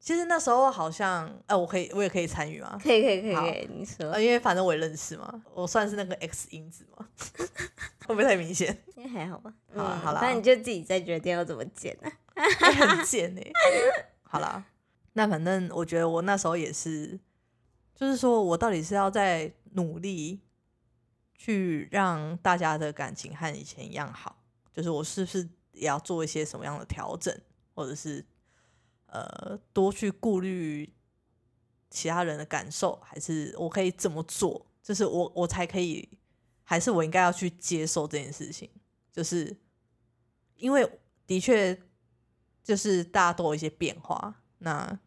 [0.00, 2.78] 其实那时候好像，哎、我可以，我也可以参与吗？
[2.82, 7.06] 可以可以可以可以，你说呃，因为反正我也认识嘛，我算是那个 X 因子嘛，
[8.06, 8.76] 会不会太明显？
[8.96, 9.52] 应该还好吧？
[9.72, 12.10] 嗯好啦好啦反正你就自己再决定要怎么剪啊。
[12.38, 13.52] 我很贱哎、
[14.22, 14.64] 好啦，
[15.14, 17.18] 那反正我觉得我那时候也是，
[17.94, 20.40] 就是说我到底是要在努力
[21.34, 24.38] 去让大家的感情和以前一样好，
[24.72, 27.36] 就是我是不是也要做一些什么样的调整，
[27.74, 28.24] 或者是
[29.08, 30.92] 呃多去顾虑
[31.90, 36.08] 其他人的感受，还是我可以怎么做，就是我我才可以，
[36.64, 38.70] 还是我应该要去接受这件事情，
[39.12, 39.56] 就是
[40.56, 41.78] 因为的确
[42.62, 44.98] 就是大家都有一些变化，那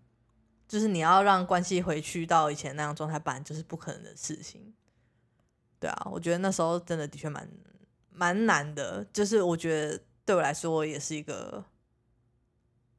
[0.67, 4.73] 就是你要让关系回去到以前那样状态，本来就是不可能的事情。
[5.79, 7.49] 对啊，我觉得那时候真的的确蛮
[8.09, 11.65] 蛮难的，就是我觉得对我来说也是一个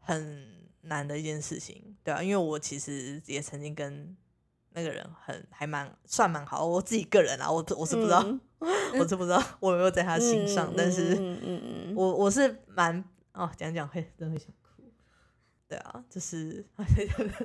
[0.01, 4.17] 很难的一件事情，对啊，因为我其实也曾经跟
[4.71, 8.41] 那个人很还蛮算蛮好，我自己个人啊，我我是不知道，嗯
[8.99, 11.15] 我是不知道我有没有在他心上，嗯但是。
[11.15, 13.03] 嗯嗯嗯，我我是蛮
[13.33, 14.83] 哦，讲讲会真的会想哭。
[15.69, 16.65] 对啊，就是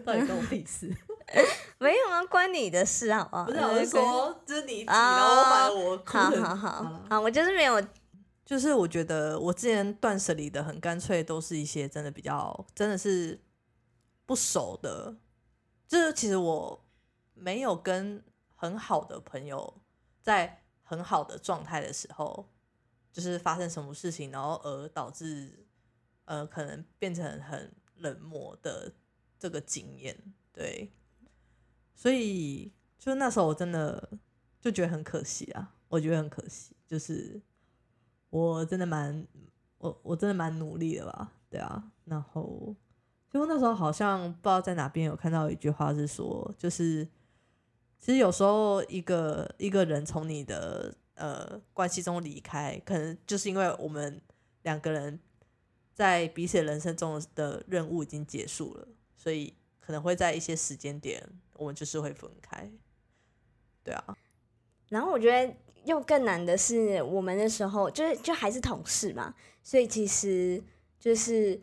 [0.06, 0.94] 到底关我屁事？
[1.80, 3.46] 没有啊，关你的事好不好？
[3.46, 7.82] 不是，我是说，就是你然后把我哭好好好了好，我就是没有
[8.48, 13.38] 就是我觉得我之前断舍离的很干脆，都是一些真的比较真的是
[14.26, 15.18] 不熟的，
[15.86, 16.88] 就是其实我
[17.34, 18.24] 没有跟
[18.56, 19.82] 很好的朋友
[20.22, 22.48] 在很好的状态的时候，
[23.12, 25.68] 就是发生什么事情，然后而导致
[26.24, 28.94] 呃可能变成很冷漠的
[29.38, 30.18] 这个经验，
[30.54, 30.90] 对，
[31.94, 34.18] 所以就那时候我真的
[34.62, 37.42] 就觉得很可惜啊，我觉得很可惜，就是
[38.30, 39.26] 我真的蛮
[39.78, 42.76] 我我真的蛮努力的吧，对啊，然后
[43.30, 47.06] 就那时候好像不知道在哪边有看到一句话是说，就是
[48.00, 54.22] 其实有时候一个一个人从你的呃关系中离开，可能就是因为我们
[54.64, 55.20] 两个人
[55.94, 62.70] 在彼此人生中的任务已经结束了，所以可能会在一些时间点，我们就是会分开。
[63.84, 64.18] 对啊，
[64.90, 65.56] 然后我觉得
[65.88, 69.34] 又更难的是，我们那时候就是就还是同事嘛，
[69.64, 70.62] 所以其实
[71.00, 71.60] 就是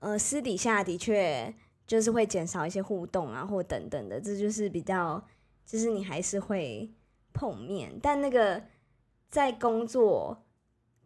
[0.00, 1.54] 呃私底下的确
[1.86, 5.24] 就是会减少一些互动啊，或等等的，这就是比较
[5.64, 6.90] 就是你还是会
[7.32, 8.62] 碰面，但那个
[9.30, 10.44] 在工作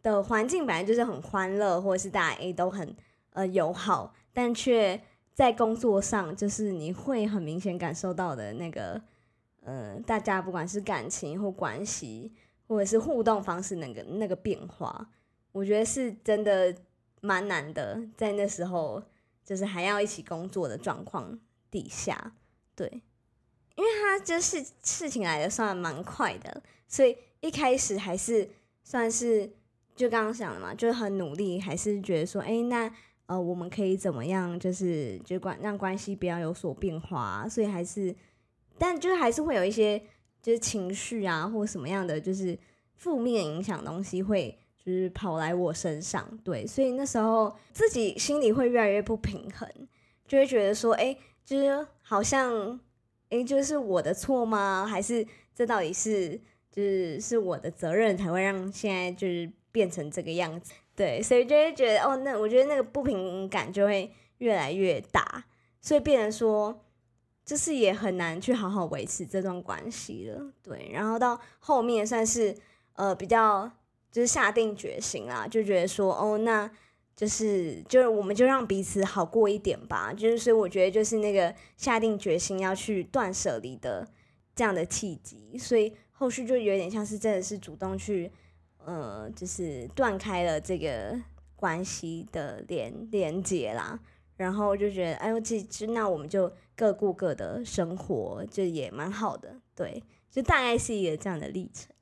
[0.01, 2.95] 的环境本来就是很欢乐，或者是大家诶都很
[3.31, 4.99] 呃友好，但却
[5.33, 9.01] 在工作上就是你会很明显感受到的那个。
[9.65, 12.33] 呃，大家不管是感情或关系，
[12.67, 15.09] 或者是互动方式那个那个变化，
[15.51, 16.75] 我觉得是真的
[17.21, 18.01] 蛮难的。
[18.15, 19.03] 在那时候，
[19.43, 21.39] 就是还要一起工作的状况
[21.69, 22.33] 底下，
[22.75, 22.87] 对，
[23.75, 28.49] 因为他就是事情来的算蛮快的，所以一开始还是
[28.83, 29.51] 算是
[29.95, 32.91] 就刚刚讲的嘛，就是很努力，还是觉得说，哎、那
[33.25, 38.15] 呃，我们可以怎么样，就是就关让关系不要有所变化、所以还是。
[38.75, 40.01] 但就是还是会有一些
[40.43, 42.59] 就是情绪啊，或什么样的就是
[42.95, 49.69] 负面影响东西会就是跑来我身上，对，所以那时候自己心里会越来越不平衡，
[50.27, 52.77] 就会觉得说，哎、就是好像，
[53.29, 54.85] 哎、就是我的错吗？
[54.85, 55.25] 还是
[55.55, 56.37] 这到底是
[56.69, 60.73] 就是是我的责任才会让现在就是变成这个样子？
[60.93, 65.45] 对，所以就会觉得，哦，那我觉得那个不平衡感就会越来越大，
[65.79, 66.82] 所以变成说。
[67.45, 70.89] 就是也很难去好好维持这段关系了，对。
[70.93, 72.55] 然后到后面算是
[72.93, 73.69] 呃比较
[74.11, 76.69] 就是下定决心啦，就觉得说哦，那
[77.15, 80.13] 就是就是我们就让彼此好过一点吧。
[80.13, 84.07] 就是所以我觉得就是那个下定决心要去断舍离的
[84.55, 88.31] 这样的契机，所以后续就有点像是真的是主动去
[88.85, 91.19] 呃就是断开了这个
[91.55, 93.99] 关系的连连接啦。
[94.35, 101.93] 然后就觉得，哎呦，其实那我们就各过各的生活，就也蛮好的，对，就大概是一个这样的历程，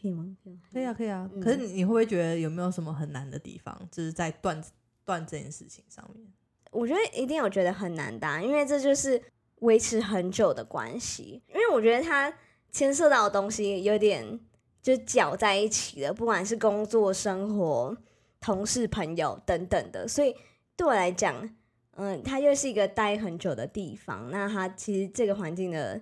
[0.00, 0.36] 可以吗？
[0.72, 1.28] 可以啊，可以啊。
[1.34, 4.62] 嗯可是你你会不会觉得有没有什么很难的地方，就是在断
[5.04, 6.26] 断这件事情上面？
[6.70, 9.22] 我觉得一定有觉得很难的啊、因为这就是
[9.60, 12.32] 维持很久的关系，因为我觉得它
[12.70, 14.40] 牵涉到的东西有点
[14.80, 17.96] 就搅在一起的，不管是工作、生活、
[18.40, 20.34] 同事、朋友等等的，所以
[20.76, 21.48] 对我来讲，
[21.96, 26.00] 嗯，它又是一个待很久的地方，那它其实这个环境的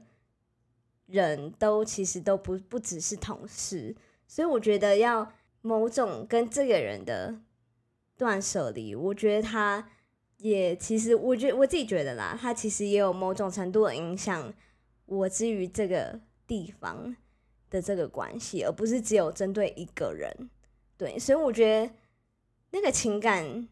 [1.07, 3.95] 人都其实都不不只是同事，
[4.27, 7.41] 所以我觉得要某种跟这个人的
[8.17, 9.91] 断舍离，我觉得他
[10.39, 14.55] 也其实，我觉我自己觉得啦，他其实也有某种程度的影响
[15.07, 17.15] 我之于这个地方
[17.69, 20.49] 的这个关系，而不是只有针对一个人。
[20.97, 21.93] 对，所以我觉得
[22.71, 23.69] 那个情感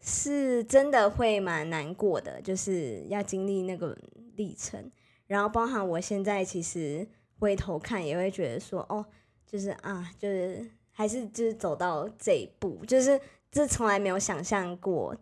[0.00, 3.96] 是真的会蛮难过的，就是要经历那个
[4.36, 4.90] 历程，
[5.26, 7.06] 然后包含我现在其实
[7.38, 9.04] 回头看也会觉得说，哦，
[9.44, 13.20] 就是啊，就是还是就是走到这一步，就是
[13.50, 15.16] 这从来没有想象过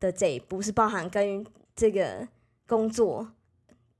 [0.00, 2.26] 的这一步，是包含跟这个
[2.66, 3.32] 工作、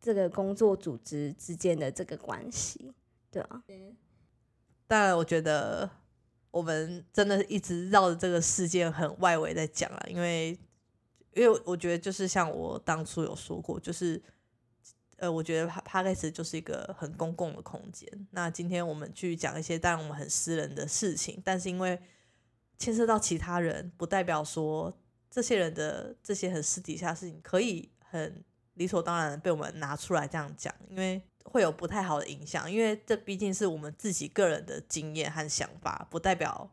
[0.01, 2.93] 这个工作组织之间的这个关系，
[3.31, 3.63] 对啊。
[4.87, 6.02] 但，我觉得。
[6.53, 10.51] 我们真的一直绕着这个事件很外围在讲啊，因为
[11.33, 14.23] 因为我觉得就是像我当初有说过，就是
[15.17, 18.07] 呃，我觉得 p a 开始就是一个很公共的空间。
[18.33, 21.99] 那今天我们去讲一些当然我们很私人的事情，但是因为
[22.79, 24.95] 牵涉到其他人，不代表说
[25.31, 28.45] 这些人的这些很私底下事情可以很
[28.75, 31.23] 理所当然被我们拿出来这样讲，因为。
[31.45, 36.71] 会有不太好的影响，因为这毕竟是我们自己个人的经验和想法，不代表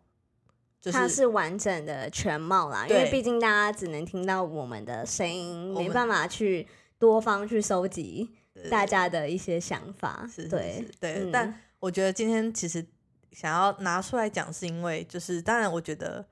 [0.80, 2.88] 就是它是完整的全貌啦。
[2.88, 6.68] 因为毕竟大家只能听到我们的声音，没办法去
[6.98, 8.30] 多方去收集
[8.70, 10.30] 大家的一些想法。
[10.50, 12.86] 对对，但我觉得今天其实
[13.32, 16.26] 想要拿出来讲，是因为就是当然，我觉得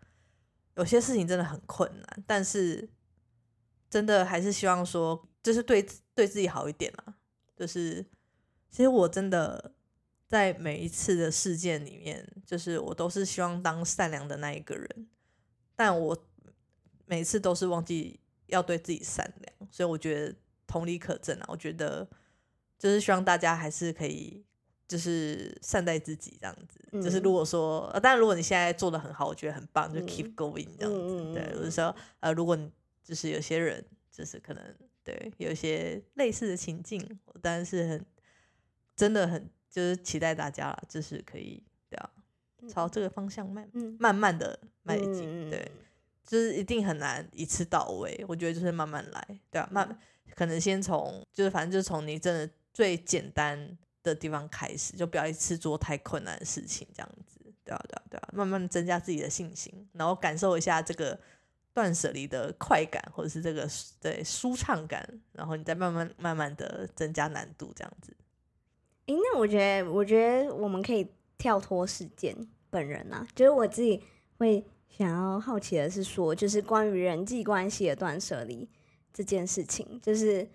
[0.76, 2.88] 有些事情真的很困难，但是
[3.90, 5.86] 真的还是希望说，就是对
[6.16, 7.16] 对自己好一点啦，
[7.56, 8.06] 就是。
[8.70, 9.74] 其实我真的
[10.28, 15.08] 在每一次的事件里面，就是我都是希望当善良的那一个人，
[15.76, 16.16] 但我
[17.06, 20.36] 每次都是忘记要对自己善良，所以我觉得
[20.68, 21.46] 同理可证啊。
[21.48, 22.08] 我觉得
[22.78, 24.44] 就是希望大家还是可以
[24.86, 27.02] 就是善待自己这样子。
[27.02, 31.34] 就是如果说，当然如果你现在做的很好，我觉得很棒，就 keep going 这样子。
[31.34, 32.70] 对，我是说，呃，如果你
[33.02, 38.06] 就是有些人就是可能对有一些类似的情境，我当然是很。
[38.98, 42.10] 真的很就是期待大家了，就是可以对啊，
[42.68, 43.70] 朝这个方向慢
[44.00, 45.72] 慢慢的迈进，对，
[46.26, 48.26] 就是一定很难一次到位。
[48.28, 49.98] 我觉得就是慢慢来，对啊，慢
[50.36, 61.20] 可能先从就是反正就是从你真的最简单的地方开始，就不要一次做太困难的事情，这样子，对啊，对啊，对啊，慢慢增加自己的信心，然后感受一下这个
[61.72, 63.70] 断舍离的快感，或者是这个
[64.02, 68.16] 对舒畅感，然后你再慢慢慢慢的增加难度，这样子。
[69.08, 72.36] 诶，那我觉得，我觉得我们可以跳脱事件
[72.70, 74.04] 本人啊，就是我自己
[74.38, 78.68] 会想要好奇的是说，就是关于人际关系的断舍离
[79.14, 80.46] 这件事情，就是，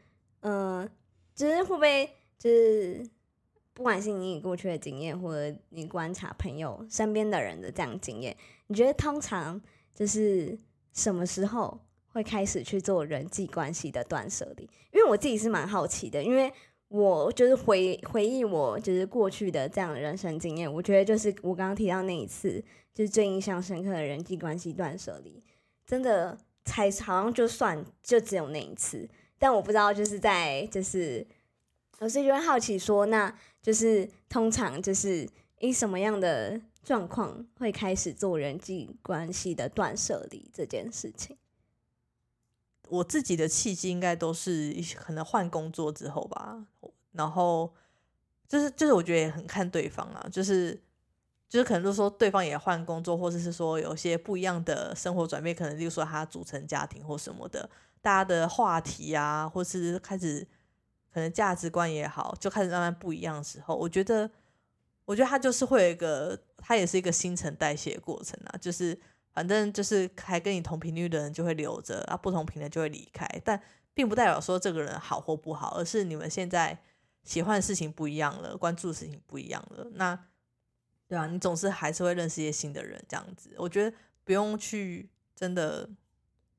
[0.41, 0.87] 呃，
[1.35, 2.07] 就是会不会
[2.39, 3.09] 就是，
[3.73, 8.37] 不管是你过去的经验，或者你观察朋友身边的人的这样经验，
[8.67, 9.59] 你觉得通常
[9.95, 10.59] 就是
[10.93, 14.65] 什么时候会开始去做人际关系的断舍离？
[14.93, 16.53] 因为我自己是蛮好奇的，因为。
[16.93, 22.63] 我就是回回忆我就是过去的这样的人生经验，我觉得就是我刚刚提到那一次，
[22.95, 25.43] 就是最印象深刻的人际关系断舍离，
[25.87, 26.37] 真的
[26.67, 31.27] 才好像就算就只有那一次，但我不知道就是在就是
[31.99, 35.27] 我是就会好奇说，那就是通常就是
[35.61, 41.35] 以什么样的状况会开始做人际关系的断舍离这件事情。
[42.93, 46.63] 我自己的契机应该都是可能换工作之后吧，
[47.13, 47.73] 然后
[48.47, 50.79] 就是就是我觉得也很看对方啊，就是
[51.49, 57.67] 就是可能就是说对方也换工作，或者是说有些不一样的生活转变，可能例如说他组成家庭或什么的，
[58.03, 60.47] 大家的话题啊，或是开始
[61.11, 64.31] 可能价值观也好，就开始慢慢不一样的时候，我觉得
[65.07, 68.99] 我觉得他就是会有一个，他也是一个新陈代谢过程啊，就是。
[69.33, 73.61] 反正就是还跟你同频率的人就会留着啊，不同频的就会离开，但
[73.95, 76.79] 并不代表说这个人好或不好，而是你们现在
[77.25, 79.89] 喜欢的事情不一样了，关注的事情不一样了。
[79.95, 80.27] 那
[81.09, 85.89] 对啊，你总是还是会认识一些新的人，这样子，我觉得不用去真的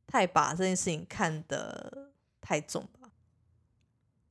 [0.07, 2.11] 太把这件事情看得
[2.41, 3.11] 太重吧。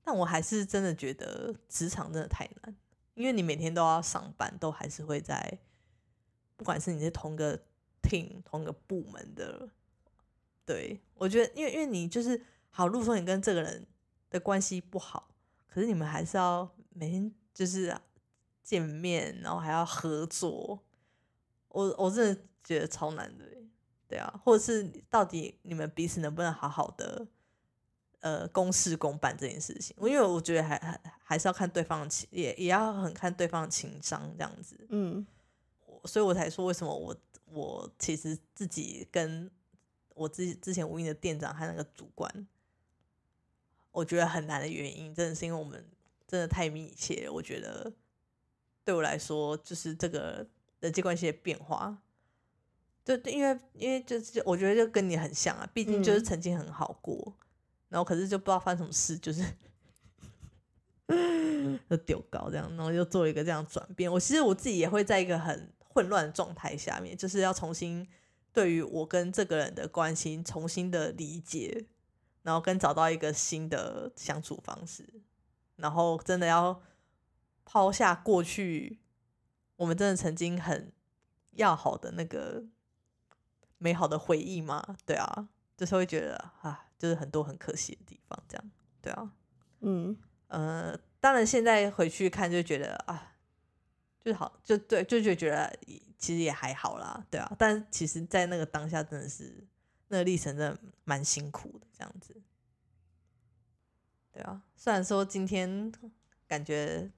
[0.03, 2.77] 但我还是真的觉得职场真的太难，
[3.15, 5.61] 因为你每天都要上班，都还是会在，
[6.57, 7.63] 不管是你是同个。
[8.45, 9.69] 同个部门的，
[10.67, 12.41] 对我觉得，因为因为你就是
[12.71, 13.87] 好，如果说你跟这个人
[14.31, 15.29] 的关系不好，
[15.67, 17.97] 可是你们还是要每天就是
[18.63, 20.83] 见面，然后还要合作，
[21.69, 23.45] 我我真的觉得超难的，
[24.09, 27.27] 对啊，或者是到底你们彼此能不能好好的
[28.21, 29.97] 呃公事公办这件事情？
[30.01, 35.27] 因为我觉得还还还是要看对方的情，也也要很看对方的情商这样子，嗯。
[36.05, 39.51] 所以我才说为什么我我其实自己跟
[40.15, 42.47] 我之之前无印的店长和那个主管，
[43.91, 45.85] 我觉得很难的原因，真的是因为我们
[46.27, 47.33] 真的太密切了。
[47.33, 47.93] 我觉得
[48.85, 50.47] 对我来说，就是这个
[50.81, 51.97] 人际关系的变化，
[53.05, 57.35] 就因为因为就是我觉得就跟你很像啊，毕竟就是曾经很好过，
[57.89, 59.45] 然后可是就不知道发生什么事，就是
[61.89, 64.11] 就丢高这样，然后就做一个这样转变。
[64.11, 68.09] 我其实我自己也会在一个很混乱的状态下面，就是要重新
[68.53, 71.87] 对于我跟这个人的关心重新的理解，
[72.43, 75.09] 然后跟找到一个新的相处方式，
[75.77, 76.83] 然后真的要
[77.65, 78.99] 抛下过去
[79.77, 80.93] 我们真的曾经很
[81.53, 82.65] 要好的那个
[83.79, 84.97] 美好的回忆嘛？
[85.05, 88.71] 对啊，就是会觉得啊，就是很多很可惜的地方，这样。
[89.01, 89.33] 对啊，
[89.81, 90.17] 嗯。
[90.49, 93.32] 呃，当然现在回去看就觉得啊，
[94.25, 95.79] 就好，就对，就就觉得
[96.19, 97.53] 其实也还好啦，对啊。
[97.59, 99.67] 但其实，在那个当下，真的是
[100.09, 102.41] 那个历程真的蛮辛苦的，这样子。
[104.33, 105.93] 对啊，虽然说今天
[106.47, 107.11] 感觉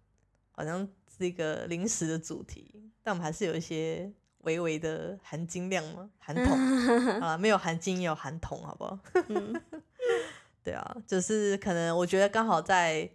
[0.51, 6.59] 好像是一个临时的主题，但我们还是有一些微微的含金量嘛，含铜
[7.21, 8.99] 啊，没有含金也有含铜，好不好？
[9.29, 9.63] 嗯
[10.65, 13.11] 对啊，就是可能我觉得刚好在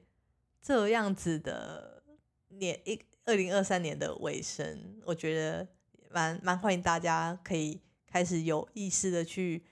[0.62, 2.04] 这样子的
[2.50, 2.96] 年一
[3.30, 5.68] 二零二三年的尾声，我觉得
[6.10, 9.64] 蛮蛮欢迎大家可以开始有意识的去，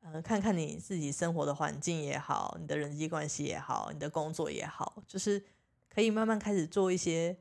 [0.00, 5.44] 呃，看看你自己生活的环境也好，你的人际关系也好，你的工作也好，就是
[5.88, 7.36] 可以慢慢开始做一些，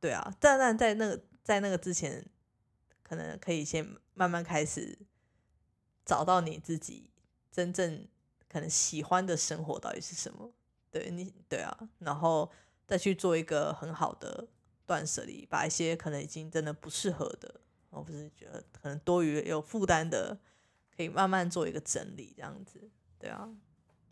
[0.00, 2.24] 对啊，但但在那个在那个之前，
[3.02, 4.98] 可能可以先慢慢开始
[6.02, 7.10] 找到你自己
[7.50, 8.08] 真正
[8.48, 10.50] 可能喜欢的生活到底是什么。
[10.90, 12.50] 对你，对啊，然后
[12.86, 14.48] 再去做一个很好的
[14.86, 17.60] 断舍离，把一些可能已经真的不适合的，
[17.90, 20.38] 我不是觉得可能多余有负担的，
[20.96, 22.80] 可以慢慢做一个整理，这样子，
[23.18, 23.48] 对啊，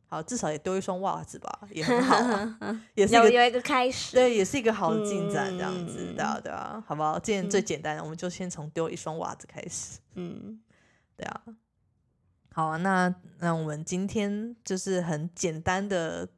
[0.06, 2.58] 好，至少也丢一双袜子吧，也很好、啊，
[2.94, 7.18] 也是一个有有一个开始，对，也是一个好的进展，这样子，嗯对啊，对啊，好不好？
[7.18, 9.98] 今天最简单的，我们就先从丢一双袜子开始。
[10.14, 10.60] 嗯
[11.16, 11.42] 对啊，
[12.52, 16.28] 好啊，那那我们今天就是很简单的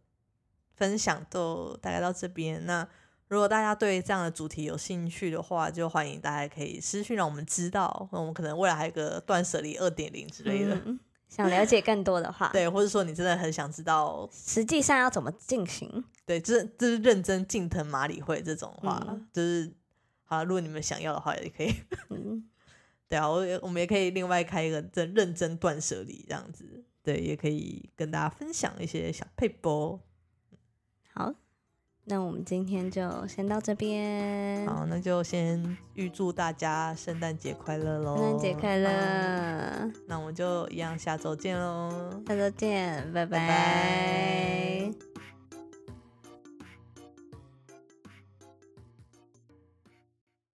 [0.74, 2.66] 分享，就大概到这边。
[2.66, 2.86] 那
[3.32, 8.06] 如果大家对这样的主题有兴趣的话，就欢迎大家可以私讯让我们知道。
[8.12, 16.04] 那我们可能未来还有个断舍离二点零之类的，嗯想了解更多的话， 对，或者说你真的很想知道，实际上要怎么进行？
[16.26, 19.72] 对，这这是认真近藤马里会这种话，嗯就是
[20.24, 21.74] 好，如果你们想要的话，也可以。
[22.10, 22.46] 嗯
[23.08, 29.98] 对啊，我我们也可以另外开一个真认真断舍离这样子，对，也可以跟大家分享一些小配波。
[31.14, 31.32] 好，
[32.04, 38.16] 那我们今天就先到这边，好，那就先预祝大家圣诞节快乐喽！
[38.16, 42.20] 圣诞节快乐，那我们就一样下周见喽。
[42.26, 43.48] 下周见，拜拜拜
[44.90, 45.11] 拜